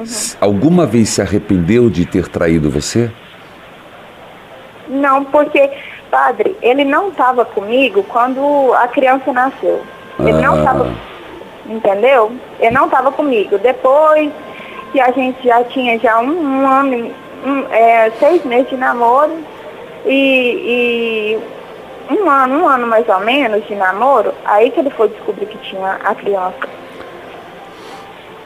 [0.00, 3.10] s- alguma vez se arrependeu de ter traído você?
[4.88, 5.70] Não, porque,
[6.10, 9.82] padre, ele não estava comigo quando a criança nasceu.
[10.18, 10.58] Ele não Ah.
[10.58, 10.92] estava,
[11.66, 12.32] entendeu?
[12.58, 13.56] Ele não estava comigo.
[13.58, 14.30] Depois
[14.92, 16.30] que a gente já tinha já um,
[16.62, 17.14] um ano, e-
[17.46, 19.32] um, é, seis meses de namoro
[20.08, 21.38] e,
[22.10, 25.46] e um ano, um ano mais ou menos de namoro, aí que ele foi descobrir
[25.46, 26.68] que tinha a criança.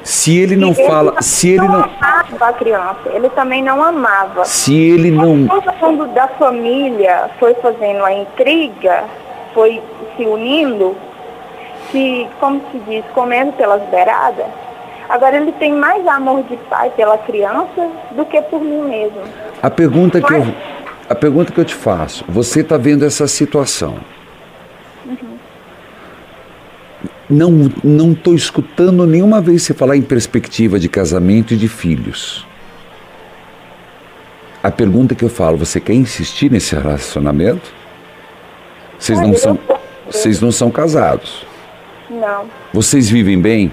[0.03, 4.45] Se ele não E fala, se ele não, amava a criança, ele também não amava.
[4.45, 9.05] se ele não, mundo da família foi fazendo a intriga,
[9.55, 9.81] foi
[10.17, 10.97] se unindo,
[11.91, 14.47] se, como se diz, comendo pelas beiradas.
[15.09, 19.21] Agora ele tem mais amor de pai pela criança do que por mim mesmo.
[19.63, 20.47] a pergunta que eu,
[21.13, 23.99] a pergunta que eu te faço, você está vendo essa situação?
[27.29, 32.47] Não, não estou escutando nenhuma vez você falar em perspectiva de casamento e de filhos.
[34.63, 37.75] A pergunta que eu falo, você quer insistir nesse relacionamento?
[38.99, 39.59] Vocês não são,
[40.07, 41.45] vocês não são casados.
[42.09, 42.47] Não.
[42.73, 43.71] Vocês vivem bem?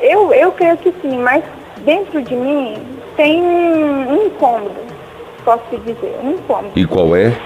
[0.00, 1.42] Eu, eu creio que sim, mas
[1.84, 4.74] dentro de mim tem um, incômodo,
[5.44, 6.72] posso te dizer, um incômodo.
[6.76, 7.36] E qual é?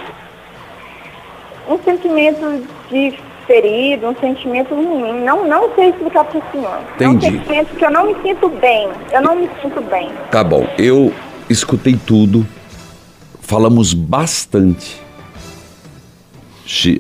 [1.69, 5.25] Um sentimento de ferido, um sentimento ruim.
[5.25, 6.81] Não, não sei explicar para o senhor.
[7.01, 7.39] É um Entendi.
[7.39, 8.89] sentimento que eu não me sinto bem.
[9.13, 10.11] Eu não me sinto bem.
[10.31, 11.13] Tá bom, eu
[11.49, 12.47] escutei tudo,
[13.41, 15.03] falamos bastante.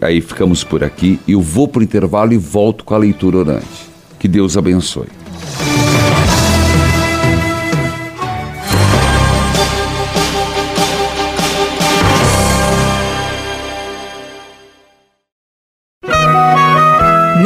[0.03, 1.19] Aí ficamos por aqui.
[1.27, 3.89] Eu vou pro intervalo e volto com a leitura orante.
[4.19, 5.24] Que Deus abençoe.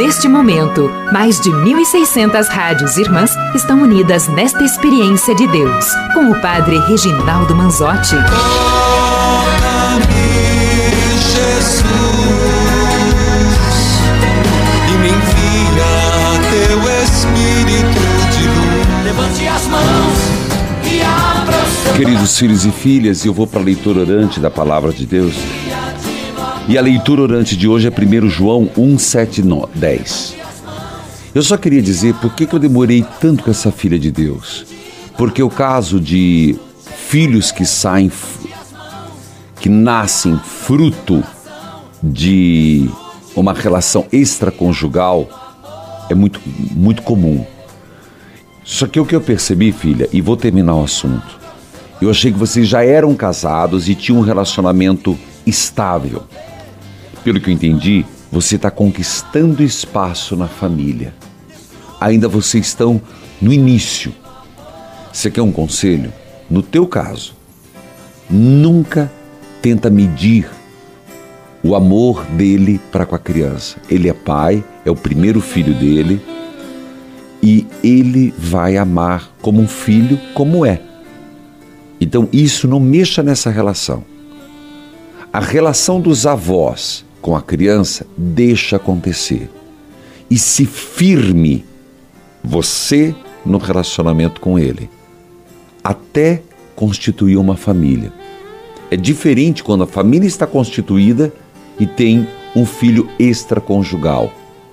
[0.09, 6.41] Neste momento, mais de 1.600 rádios irmãs estão unidas nesta experiência de Deus, com o
[6.41, 8.15] Padre Reginaldo Manzotti.
[11.13, 11.75] Jesus
[14.87, 15.91] e me envia
[16.49, 19.03] teu Espírito de luz.
[19.03, 20.39] Levante as mãos
[20.85, 25.35] e Queridos filhos e filhas, eu vou para a leitura orante da palavra de Deus.
[26.69, 29.41] E a leitura orante de hoje é 1 João 1, 7,
[29.73, 30.35] 10.
[31.33, 34.67] Eu só queria dizer por que, que eu demorei tanto com essa filha de Deus.
[35.17, 36.55] Porque o caso de
[37.07, 38.11] filhos que saem,
[39.59, 41.23] que nascem fruto
[42.03, 42.87] de
[43.35, 45.27] uma relação extraconjugal
[46.07, 47.43] é muito, muito comum.
[48.63, 51.39] Só que o que eu percebi, filha, e vou terminar o assunto.
[51.99, 56.25] Eu achei que vocês já eram casados e tinham um relacionamento estável.
[57.23, 61.13] Pelo que eu entendi, você está conquistando espaço na família.
[61.99, 63.01] Ainda vocês estão
[63.41, 64.13] no início.
[65.11, 66.13] Você quer um conselho?
[66.49, 67.35] No teu caso,
[68.29, 69.11] nunca
[69.61, 70.49] tenta medir
[71.61, 73.77] o amor dele para com a criança.
[73.89, 76.21] Ele é pai, é o primeiro filho dele
[77.43, 80.81] e ele vai amar como um filho, como é.
[81.99, 84.03] Então isso não mexa nessa relação.
[85.31, 89.49] A relação dos avós com a criança deixa acontecer.
[90.29, 91.65] E se firme
[92.43, 93.15] você
[93.45, 94.89] no relacionamento com ele,
[95.83, 96.41] até
[96.75, 98.13] constituir uma família.
[98.91, 101.33] É diferente quando a família está constituída
[101.79, 104.31] e tem um filho extraconjugal.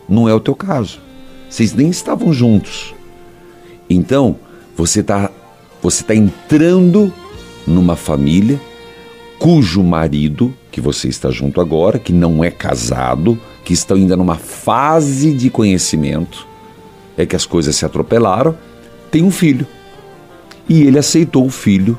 [0.08, 1.00] Não é o teu caso.
[1.48, 2.94] Vocês nem estavam juntos.
[3.88, 4.36] Então,
[4.76, 5.30] você está
[5.82, 7.12] você tá entrando
[7.66, 8.60] numa família
[9.38, 14.36] cujo marido, que você está junto agora, que não é casado, que estão ainda numa
[14.36, 16.46] fase de conhecimento,
[17.16, 18.56] é que as coisas se atropelaram,
[19.10, 19.66] tem um filho.
[20.68, 21.98] E ele aceitou o filho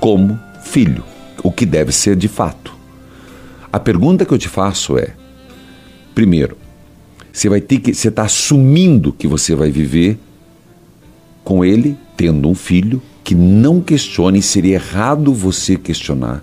[0.00, 1.04] como filho,
[1.42, 2.72] o que deve ser de fato.
[3.72, 5.14] A pergunta que eu te faço é:
[6.14, 6.56] primeiro,
[7.32, 7.92] você vai ter que.
[7.92, 10.18] Você está assumindo que você vai viver
[11.42, 16.42] com ele, tendo um filho, que não questione, seria errado você questionar.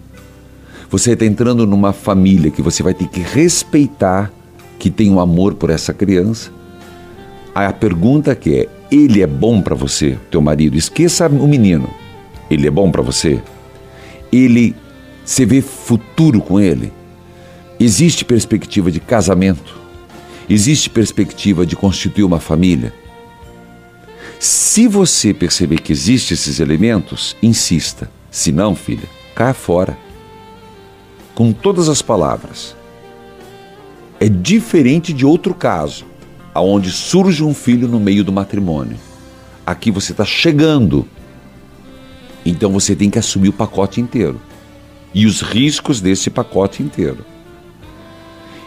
[0.90, 4.32] Você está entrando numa família que você vai ter que respeitar,
[4.78, 6.52] que tem um amor por essa criança.
[7.56, 10.78] A pergunta que é: ele é bom para você, teu marido?
[10.78, 11.90] Esqueça o menino.
[12.50, 13.42] Ele é bom para você?
[14.32, 14.76] Ele
[15.24, 16.92] você vê futuro com ele?
[17.80, 19.80] Existe perspectiva de casamento?
[20.50, 22.94] Existe perspectiva de constituir uma família?
[24.42, 28.10] Se você perceber que existem esses elementos, insista.
[28.32, 29.96] Se não, filha, caia fora.
[31.36, 32.76] Com todas as palavras.
[34.20, 36.06] É diferente de outro caso,
[36.56, 38.98] aonde surge um filho no meio do matrimônio.
[39.64, 41.08] Aqui você está chegando.
[42.44, 44.42] Então você tem que assumir o pacote inteiro.
[45.14, 47.24] E os riscos desse pacote inteiro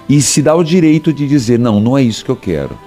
[0.09, 2.79] e se dá o direito de dizer: não, não é isso que eu quero.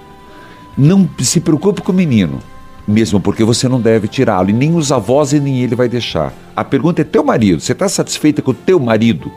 [0.74, 2.40] Não se preocupe com o menino,
[2.88, 6.32] mesmo porque você não deve tirá-lo, e nem os avós e nem ele vai deixar.
[6.56, 9.30] A pergunta é: teu marido, você está satisfeita com o teu marido?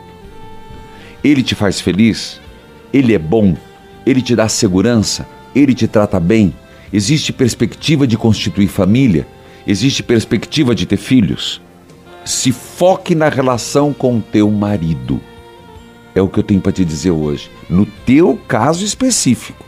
[1.22, 2.40] Ele te faz feliz?
[2.92, 3.54] Ele é bom?
[4.06, 5.28] Ele te dá segurança?
[5.54, 6.54] Ele te trata bem?
[6.90, 9.26] Existe perspectiva de constituir família?
[9.66, 11.60] Existe perspectiva de ter filhos?
[12.24, 15.20] Se foque na relação com o teu marido.
[16.14, 17.50] É o que eu tenho para te dizer hoje.
[17.68, 19.64] No teu caso específico.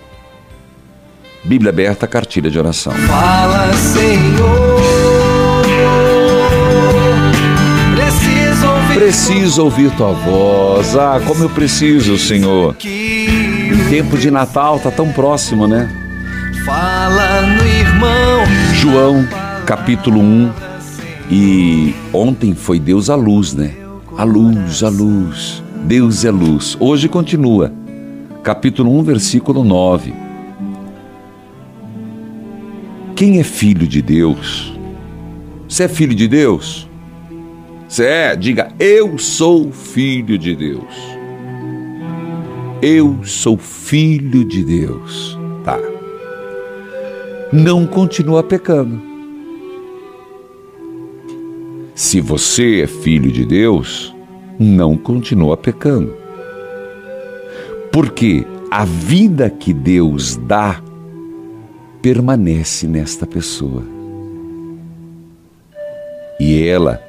[1.45, 2.92] Bíblia aberta, cartilha de oração.
[2.92, 4.80] Fala, Senhor.
[7.95, 8.95] Preciso ouvir.
[8.99, 10.97] Preciso ouvir tua voz.
[10.97, 12.74] Ah, como eu preciso, Senhor.
[12.74, 15.90] O tempo de Natal tá tão próximo, né?
[16.64, 18.45] Fala no irmão.
[18.76, 19.28] João,
[19.66, 20.51] capítulo 1.
[21.30, 23.74] E ontem foi Deus a luz, né?
[24.16, 25.62] A luz, a luz.
[25.84, 26.74] Deus é luz.
[26.80, 27.70] Hoje continua.
[28.42, 30.24] Capítulo 1, versículo 9.
[33.17, 34.77] Quem é filho de Deus?
[35.69, 36.89] Você é filho de Deus?
[37.89, 38.35] Você é?
[38.35, 40.95] Diga, eu sou filho de Deus.
[42.83, 45.39] Eu sou filho de Deus.
[45.65, 45.79] Tá.
[47.53, 49.01] Não continua pecando.
[51.95, 54.12] Se você é filho de Deus,
[54.59, 56.12] não continua pecando.
[57.93, 60.83] Porque a vida que Deus dá
[62.05, 63.82] permanece nesta pessoa.
[66.38, 67.02] E ela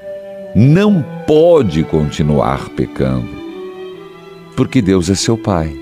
[0.55, 3.27] não pode continuar pecando,
[4.55, 5.77] porque Deus é seu Pai.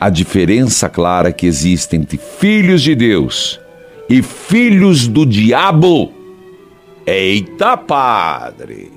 [0.00, 3.60] A diferença clara que existe entre filhos de Deus
[4.08, 6.10] e filhos do diabo.
[7.06, 8.90] Eita, padre!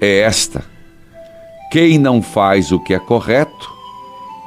[0.00, 0.64] é esta:
[1.72, 3.68] quem não faz o que é correto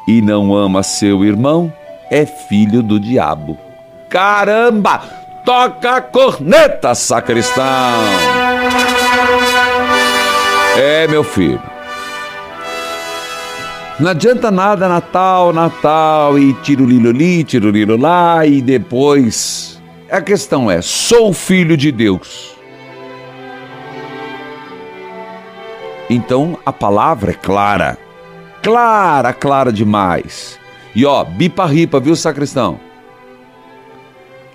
[0.07, 1.73] e não ama seu irmão
[2.09, 3.57] é filho do diabo.
[4.09, 5.01] Caramba!
[5.43, 7.63] Toca a corneta, sacristão!
[10.77, 11.61] É, meu filho.
[13.99, 19.81] Não adianta nada Natal, Natal e tiro lilo ali, tiro lilo lá e depois.
[20.11, 22.55] A questão é: sou filho de Deus
[26.09, 27.97] Então a palavra é clara.
[28.61, 30.59] Clara, clara demais.
[30.95, 32.79] E ó, bipa-ripa, viu, sacristão?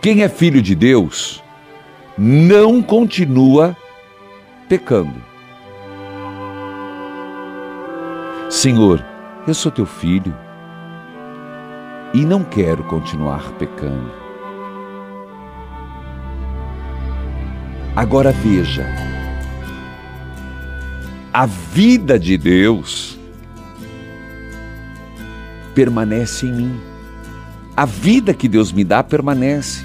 [0.01, 1.43] Quem é filho de Deus
[2.17, 3.77] não continua
[4.69, 5.23] pecando.
[8.49, 9.05] Senhor,
[9.47, 10.35] eu sou teu filho
[12.15, 14.11] e não quero continuar pecando.
[17.95, 18.87] Agora veja,
[21.33, 23.20] a vida de Deus
[25.75, 26.81] permanece em mim.
[27.77, 29.85] A vida que Deus me dá permanece.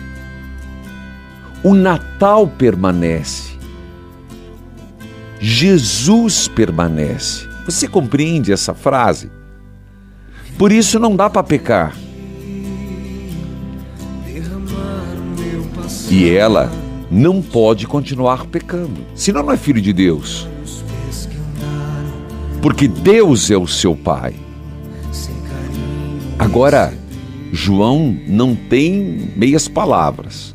[1.64, 3.56] O Natal permanece.
[5.40, 7.48] Jesus permanece.
[7.66, 9.32] Você compreende essa frase?
[10.58, 11.96] Por isso não dá para pecar.
[16.10, 16.72] E ela
[17.12, 20.48] não pode continuar pecando, senão não é filho de Deus
[22.66, 24.34] porque Deus é o seu Pai.
[26.38, 26.94] Agora,
[27.52, 30.54] João não tem meias palavras.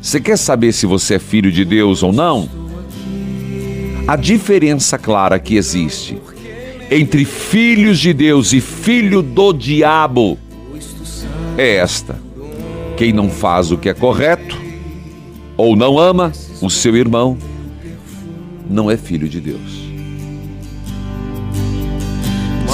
[0.00, 2.48] Você quer saber se você é filho de Deus ou não?
[4.06, 6.18] A diferença clara que existe
[6.90, 10.38] entre filhos de Deus e filho do diabo
[11.56, 12.18] é esta:
[12.96, 14.60] quem não faz o que é correto
[15.56, 17.38] ou não ama o seu irmão
[18.68, 19.84] não é filho de Deus.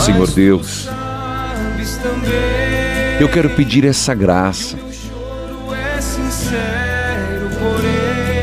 [0.05, 0.89] Senhor Deus,
[3.21, 4.77] eu quero pedir essa graça.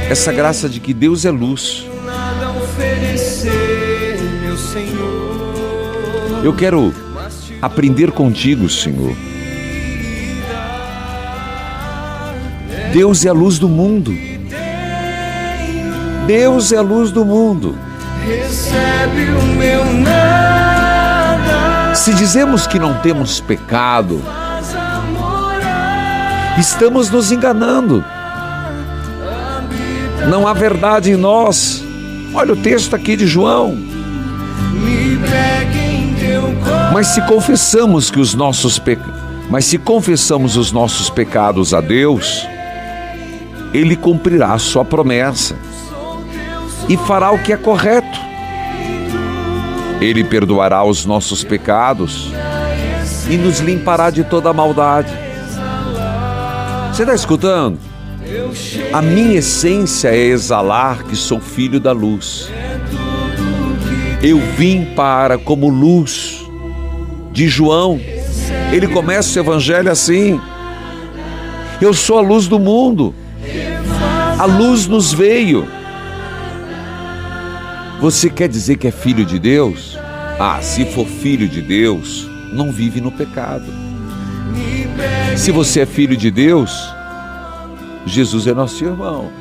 [0.08, 1.86] É essa graça de que Deus é luz.
[6.44, 6.94] Eu quero
[7.62, 9.16] aprender contigo, Senhor.
[12.94, 14.16] Deus é a luz do mundo.
[16.26, 17.78] Deus é a luz do mundo.
[18.26, 20.77] Recebe o meu nada.
[21.98, 24.24] Se dizemos que não temos pecado,
[26.58, 28.06] estamos nos enganando.
[30.30, 31.84] Não há verdade em nós.
[32.34, 33.78] Olha o texto aqui de João.
[36.94, 38.98] Mas se confessamos que os nossos pe...
[39.50, 42.48] mas se confessamos os nossos pecados a Deus,
[43.74, 45.56] ele cumprirá a sua promessa
[46.88, 48.17] e fará o que é correto.
[50.00, 52.32] Ele perdoará os nossos pecados
[53.30, 55.12] e nos limpará de toda maldade.
[56.92, 57.80] Você está escutando?
[58.94, 62.50] A minha essência é exalar que sou filho da luz.
[64.22, 66.46] Eu vim para como luz
[67.32, 68.00] de João.
[68.72, 70.40] Ele começa o evangelho assim:
[71.80, 73.14] Eu sou a luz do mundo.
[74.38, 75.68] A luz nos veio.
[78.00, 79.98] Você quer dizer que é filho de Deus?
[80.40, 83.66] Ah, se for filho de Deus, não vive no pecado.
[85.36, 86.94] Se você é filho de Deus,
[88.06, 89.32] Jesus é nosso irmão.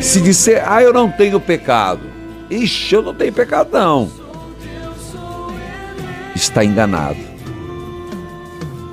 [0.00, 2.02] Se disser, ah, eu não tenho pecado,
[2.50, 4.10] ixi, eu não tenho pecado, não.
[6.34, 7.18] Está enganado.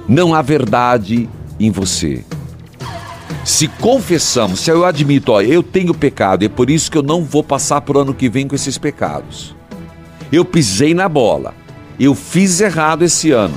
[0.07, 1.30] Não há verdade
[1.60, 2.24] em você.
[3.50, 7.24] Se confessamos, se eu admito, ó, eu tenho pecado, é por isso que eu não
[7.24, 9.56] vou passar para o ano que vem com esses pecados.
[10.32, 11.56] Eu pisei na bola,
[12.00, 13.56] eu fiz errado esse ano.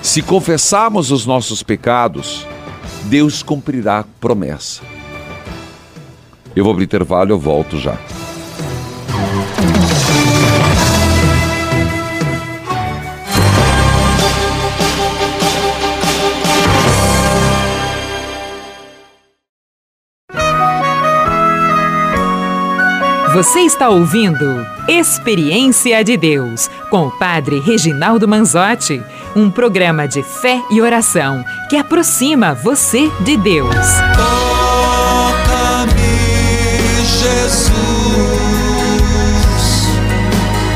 [0.00, 2.46] Se confessarmos os nossos pecados,
[3.04, 4.80] Deus cumprirá a promessa.
[6.56, 7.98] Eu vou para o intervalo, eu volto já.
[23.32, 29.02] Você está ouvindo Experiência de Deus com o Padre Reginaldo Manzotti,
[29.34, 33.74] um programa de fé e oração que aproxima você de Deus.
[34.14, 35.92] Toca-me,
[37.06, 37.72] Jesus,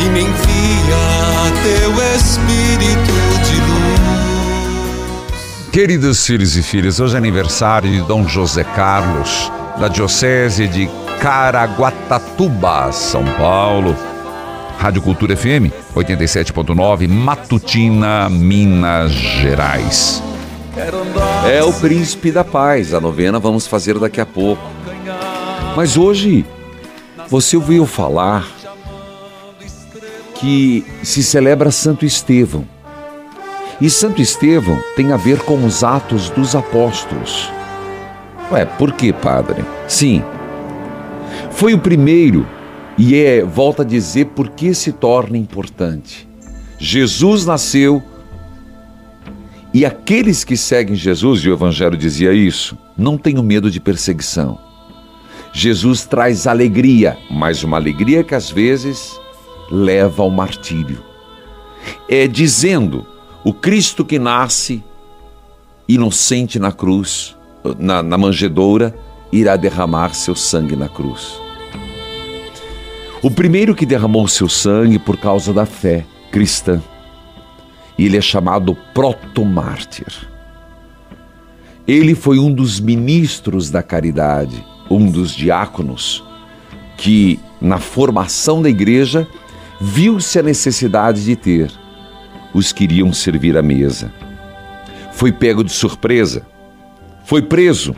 [0.00, 3.12] e me envia teu Espírito
[3.44, 3.76] de luz.
[5.70, 10.88] Queridos filhos e filhas, hoje é aniversário de Dom José Carlos, da Diocese de
[11.20, 13.96] Caraguatatuba, São Paulo.
[14.78, 20.22] Rádio Cultura FM 87.9, Matutina, Minas Gerais.
[21.50, 22.92] É o príncipe da paz.
[22.92, 24.62] A novena vamos fazer daqui a pouco.
[25.74, 26.44] Mas hoje
[27.28, 28.46] você ouviu falar
[30.34, 32.64] que se celebra Santo Estevão.
[33.80, 37.50] E Santo Estevão tem a ver com os atos dos apóstolos.
[38.50, 39.64] Ué, por que, padre?
[39.88, 40.22] Sim,
[41.56, 42.46] foi o primeiro
[42.98, 46.28] e é, volta a dizer, por que se torna importante.
[46.78, 48.02] Jesus nasceu
[49.72, 54.58] e aqueles que seguem Jesus, e o Evangelho dizia isso, não tenham medo de perseguição.
[55.50, 59.18] Jesus traz alegria, mas uma alegria que às vezes
[59.70, 61.02] leva ao martírio.
[62.06, 63.06] É dizendo,
[63.42, 64.84] o Cristo que nasce
[65.88, 67.34] inocente na cruz,
[67.78, 68.94] na, na manjedoura,
[69.32, 71.45] irá derramar seu sangue na cruz.
[73.26, 76.80] O primeiro que derramou seu sangue por causa da fé cristã.
[77.98, 80.30] Ele é chamado protomártir.
[81.88, 86.22] Ele foi um dos ministros da caridade, um dos diáconos,
[86.96, 89.26] que na formação da igreja
[89.80, 91.72] viu-se a necessidade de ter
[92.54, 94.12] os que iriam servir à mesa.
[95.10, 96.46] Foi pego de surpresa,
[97.24, 97.92] foi preso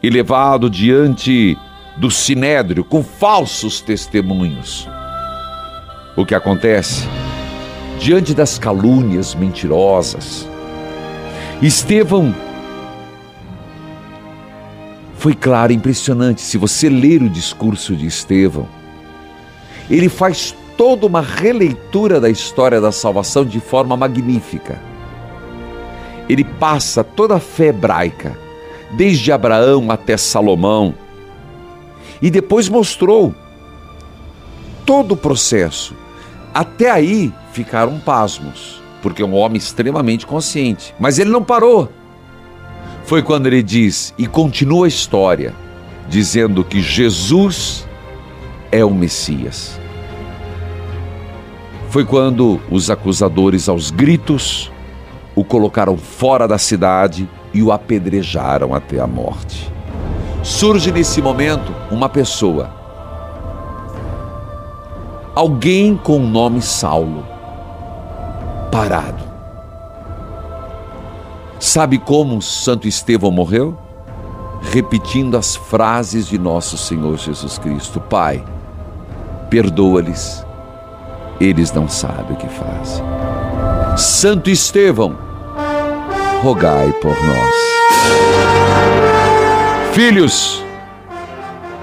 [0.00, 1.58] e levado diante
[1.96, 4.88] do sinédrio com falsos testemunhos.
[6.16, 7.06] O que acontece?
[7.98, 10.48] Diante das calúnias mentirosas,
[11.62, 12.34] Estevão
[15.24, 16.42] foi claro, impressionante.
[16.42, 18.68] Se você ler o discurso de Estevão,
[19.88, 24.78] ele faz toda uma releitura da história da salvação de forma magnífica.
[26.28, 28.36] Ele passa toda a fé hebraica,
[28.92, 30.94] desde Abraão até Salomão,
[32.24, 33.34] e depois mostrou
[34.86, 35.94] todo o processo.
[36.54, 40.94] Até aí ficaram pasmos, porque é um homem extremamente consciente.
[40.98, 41.92] Mas ele não parou.
[43.04, 45.52] foi quando ele diz, e continua a história,
[46.08, 47.86] dizendo que Jesus
[48.72, 49.78] é o Messias.
[51.90, 54.72] Foi quando os acusadores, aos gritos,
[55.34, 59.73] o colocaram fora da cidade e o apedrejaram até a morte.
[60.44, 62.68] Surge nesse momento uma pessoa,
[65.34, 67.26] alguém com o nome Saulo,
[68.70, 69.24] parado.
[71.58, 73.78] Sabe como Santo Estevão morreu?
[74.60, 78.44] Repetindo as frases de nosso Senhor Jesus Cristo: Pai,
[79.48, 80.44] perdoa-lhes,
[81.40, 83.02] eles não sabem o que fazem.
[83.96, 85.16] Santo Estevão,
[86.42, 88.53] rogai por nós.
[89.94, 90.60] Filhos,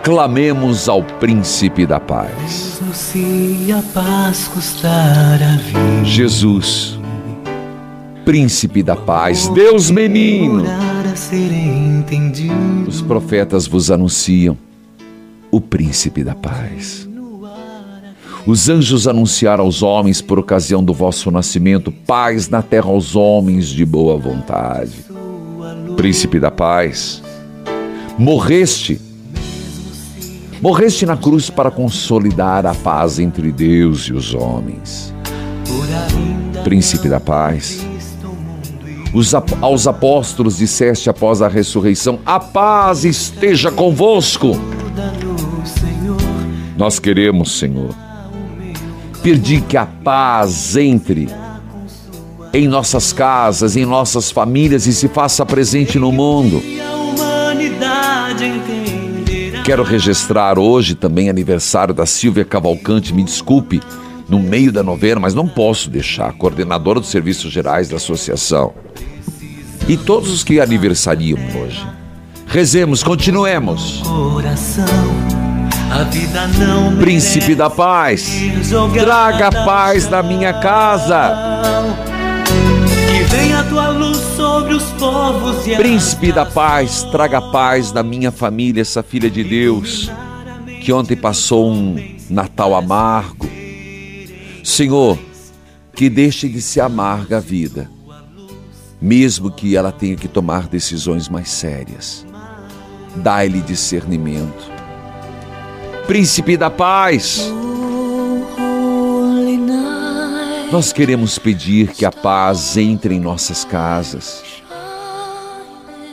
[0.03, 2.82] clamemos ao príncipe da paz.
[2.93, 6.99] Se a paz custar a vida, Jesus,
[8.26, 10.66] príncipe da paz, Deus menino.
[12.86, 14.57] Os profetas vos anunciam
[15.49, 17.07] o príncipe da paz.
[18.45, 23.68] Os anjos anunciaram aos homens por ocasião do vosso nascimento paz na terra aos homens
[23.68, 25.05] de boa vontade.
[25.95, 27.24] Príncipe da paz,
[28.18, 28.99] morreste.
[30.62, 35.14] Morreste na cruz para consolidar a paz entre Deus e os homens.
[36.64, 37.84] Príncipe da paz,
[39.14, 44.51] os aos apóstolos disseste após a ressurreição: A paz esteja convosco.
[46.78, 47.93] Nós queremos, Senhor,
[49.24, 51.28] pedir que a paz entre
[52.53, 56.62] em nossas casas, em nossas famílias e se faça presente no mundo.
[59.63, 63.79] Quero registrar hoje também aniversário da Silvia Cavalcante, me desculpe,
[64.27, 68.73] no meio da novena, mas não posso deixar, coordenadora dos serviços gerais da associação.
[69.87, 71.85] E todos os que aniversariam hoje.
[72.47, 74.01] Rezemos, continuemos.
[74.03, 74.85] Coração,
[75.91, 78.29] a vida não Príncipe da paz,
[78.93, 82.11] traga a paz na minha casa.
[83.34, 88.82] A tua luz sobre os povos e Príncipe da paz, traga paz na minha família,
[88.82, 90.11] essa filha de Deus,
[90.82, 91.95] que ontem passou um
[92.29, 93.47] Natal amargo.
[94.63, 95.17] Senhor,
[95.95, 97.89] que deixe de ser amarga a vida,
[98.99, 102.25] mesmo que ela tenha que tomar decisões mais sérias.
[103.15, 104.71] Dai-lhe discernimento.
[106.07, 107.49] Príncipe da paz,
[110.72, 114.41] nós queremos pedir que a paz entre em nossas casas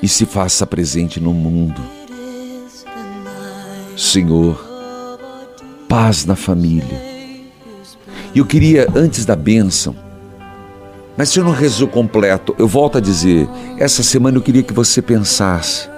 [0.02, 1.80] e se faça presente no mundo.
[3.96, 4.58] Senhor,
[5.88, 7.00] paz na família.
[8.34, 9.94] E eu queria, antes da bênção,
[11.16, 13.48] mas se eu não rezou completo, eu volto a dizer,
[13.78, 15.88] essa semana eu queria que você pensasse.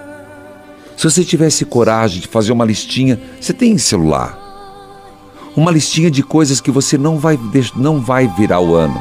[0.98, 4.39] Se você tivesse coragem de fazer uma listinha, você tem celular?
[5.56, 7.38] Uma listinha de coisas que você não vai,
[7.74, 9.00] não vai virar o ano.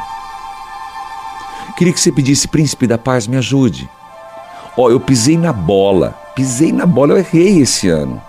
[1.77, 3.89] Queria que você pedisse, príncipe da paz, me ajude.
[4.75, 8.21] Ó, eu pisei na bola, pisei na bola, eu errei esse ano.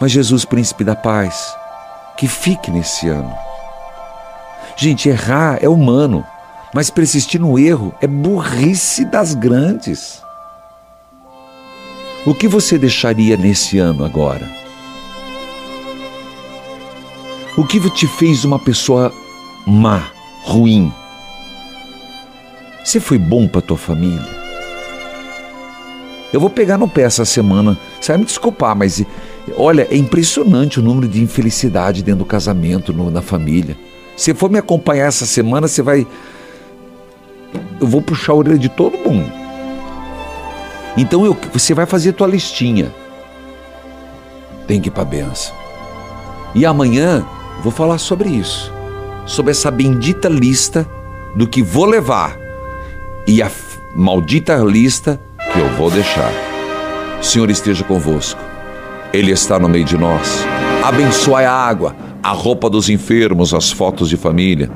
[0.00, 1.52] Mas Jesus, príncipe da paz,
[2.16, 3.34] que fique nesse ano.
[4.76, 6.24] Gente, errar é humano,
[6.72, 10.22] mas persistir no erro é burrice das grandes.
[12.24, 14.67] O que você deixaria nesse ano agora?
[17.58, 19.12] O que te fez uma pessoa
[19.66, 20.12] má,
[20.44, 20.92] ruim?
[22.84, 24.38] Você foi bom para tua família?
[26.32, 27.76] Eu vou pegar no pé essa semana.
[28.00, 29.04] Você vai me desculpar, mas
[29.56, 33.76] olha, é impressionante o número de infelicidade dentro do casamento, no- na família.
[34.16, 36.06] Se for me acompanhar essa semana, você vai.
[37.80, 39.32] Eu vou puxar a orelha de todo mundo.
[40.96, 42.94] Então eu- você vai fazer tua listinha.
[44.68, 45.56] Tem que ir para benção.
[46.54, 47.26] E amanhã
[47.62, 48.72] vou falar sobre isso.
[49.26, 50.88] Sobre essa bendita lista
[51.34, 52.36] do que vou levar.
[53.26, 53.50] E a
[53.94, 55.20] maldita lista
[55.52, 56.32] que eu vou deixar.
[57.20, 58.40] O Senhor esteja convosco.
[59.12, 60.44] Ele está no meio de nós.
[60.84, 64.70] Abençoai a água, a roupa dos enfermos, as fotos de família.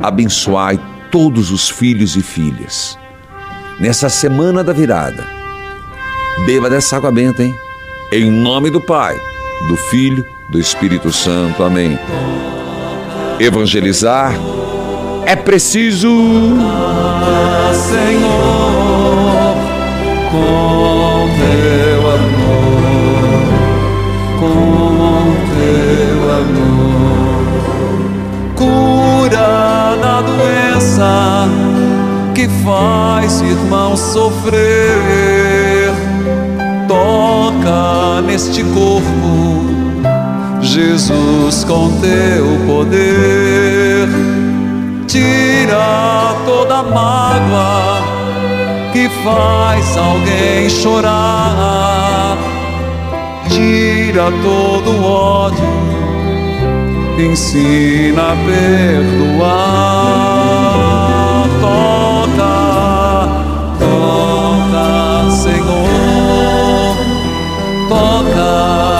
[0.00, 0.78] Abençoai
[1.10, 2.98] todos os filhos e filhas.
[3.80, 5.26] Nessa semana da virada,
[6.46, 7.54] beba dessa água benta, hein?
[8.12, 9.20] Em nome do Pai,
[9.68, 11.62] do Filho, do Espírito Santo.
[11.62, 11.98] Amém.
[13.38, 14.34] Evangelizar
[15.26, 16.08] é preciso.
[17.74, 19.56] Senhor,
[20.30, 22.82] com teu amor,
[24.38, 27.44] com teu amor,
[28.54, 31.48] cura da doença
[32.34, 35.25] que faz irmão sofrer
[38.26, 39.64] neste corpo,
[40.60, 44.08] Jesus, com teu poder,
[45.06, 48.02] tira toda mágoa
[48.92, 52.36] que faz alguém chorar,
[53.48, 55.86] tira todo ódio.
[57.18, 59.46] Ensina a perdoar,
[61.62, 62.54] toca,
[63.78, 66.05] toca, Senhor
[67.88, 68.95] toca,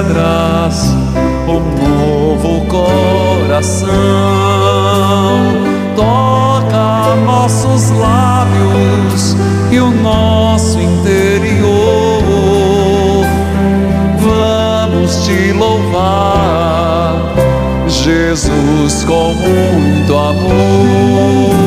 [0.00, 0.94] pedras
[1.46, 3.88] um novo coração.
[5.94, 9.36] Toca nossos lábios
[9.70, 11.70] e o nosso interior.
[14.18, 17.34] Vamos te louvar,
[17.88, 21.59] Jesus, com muito amor.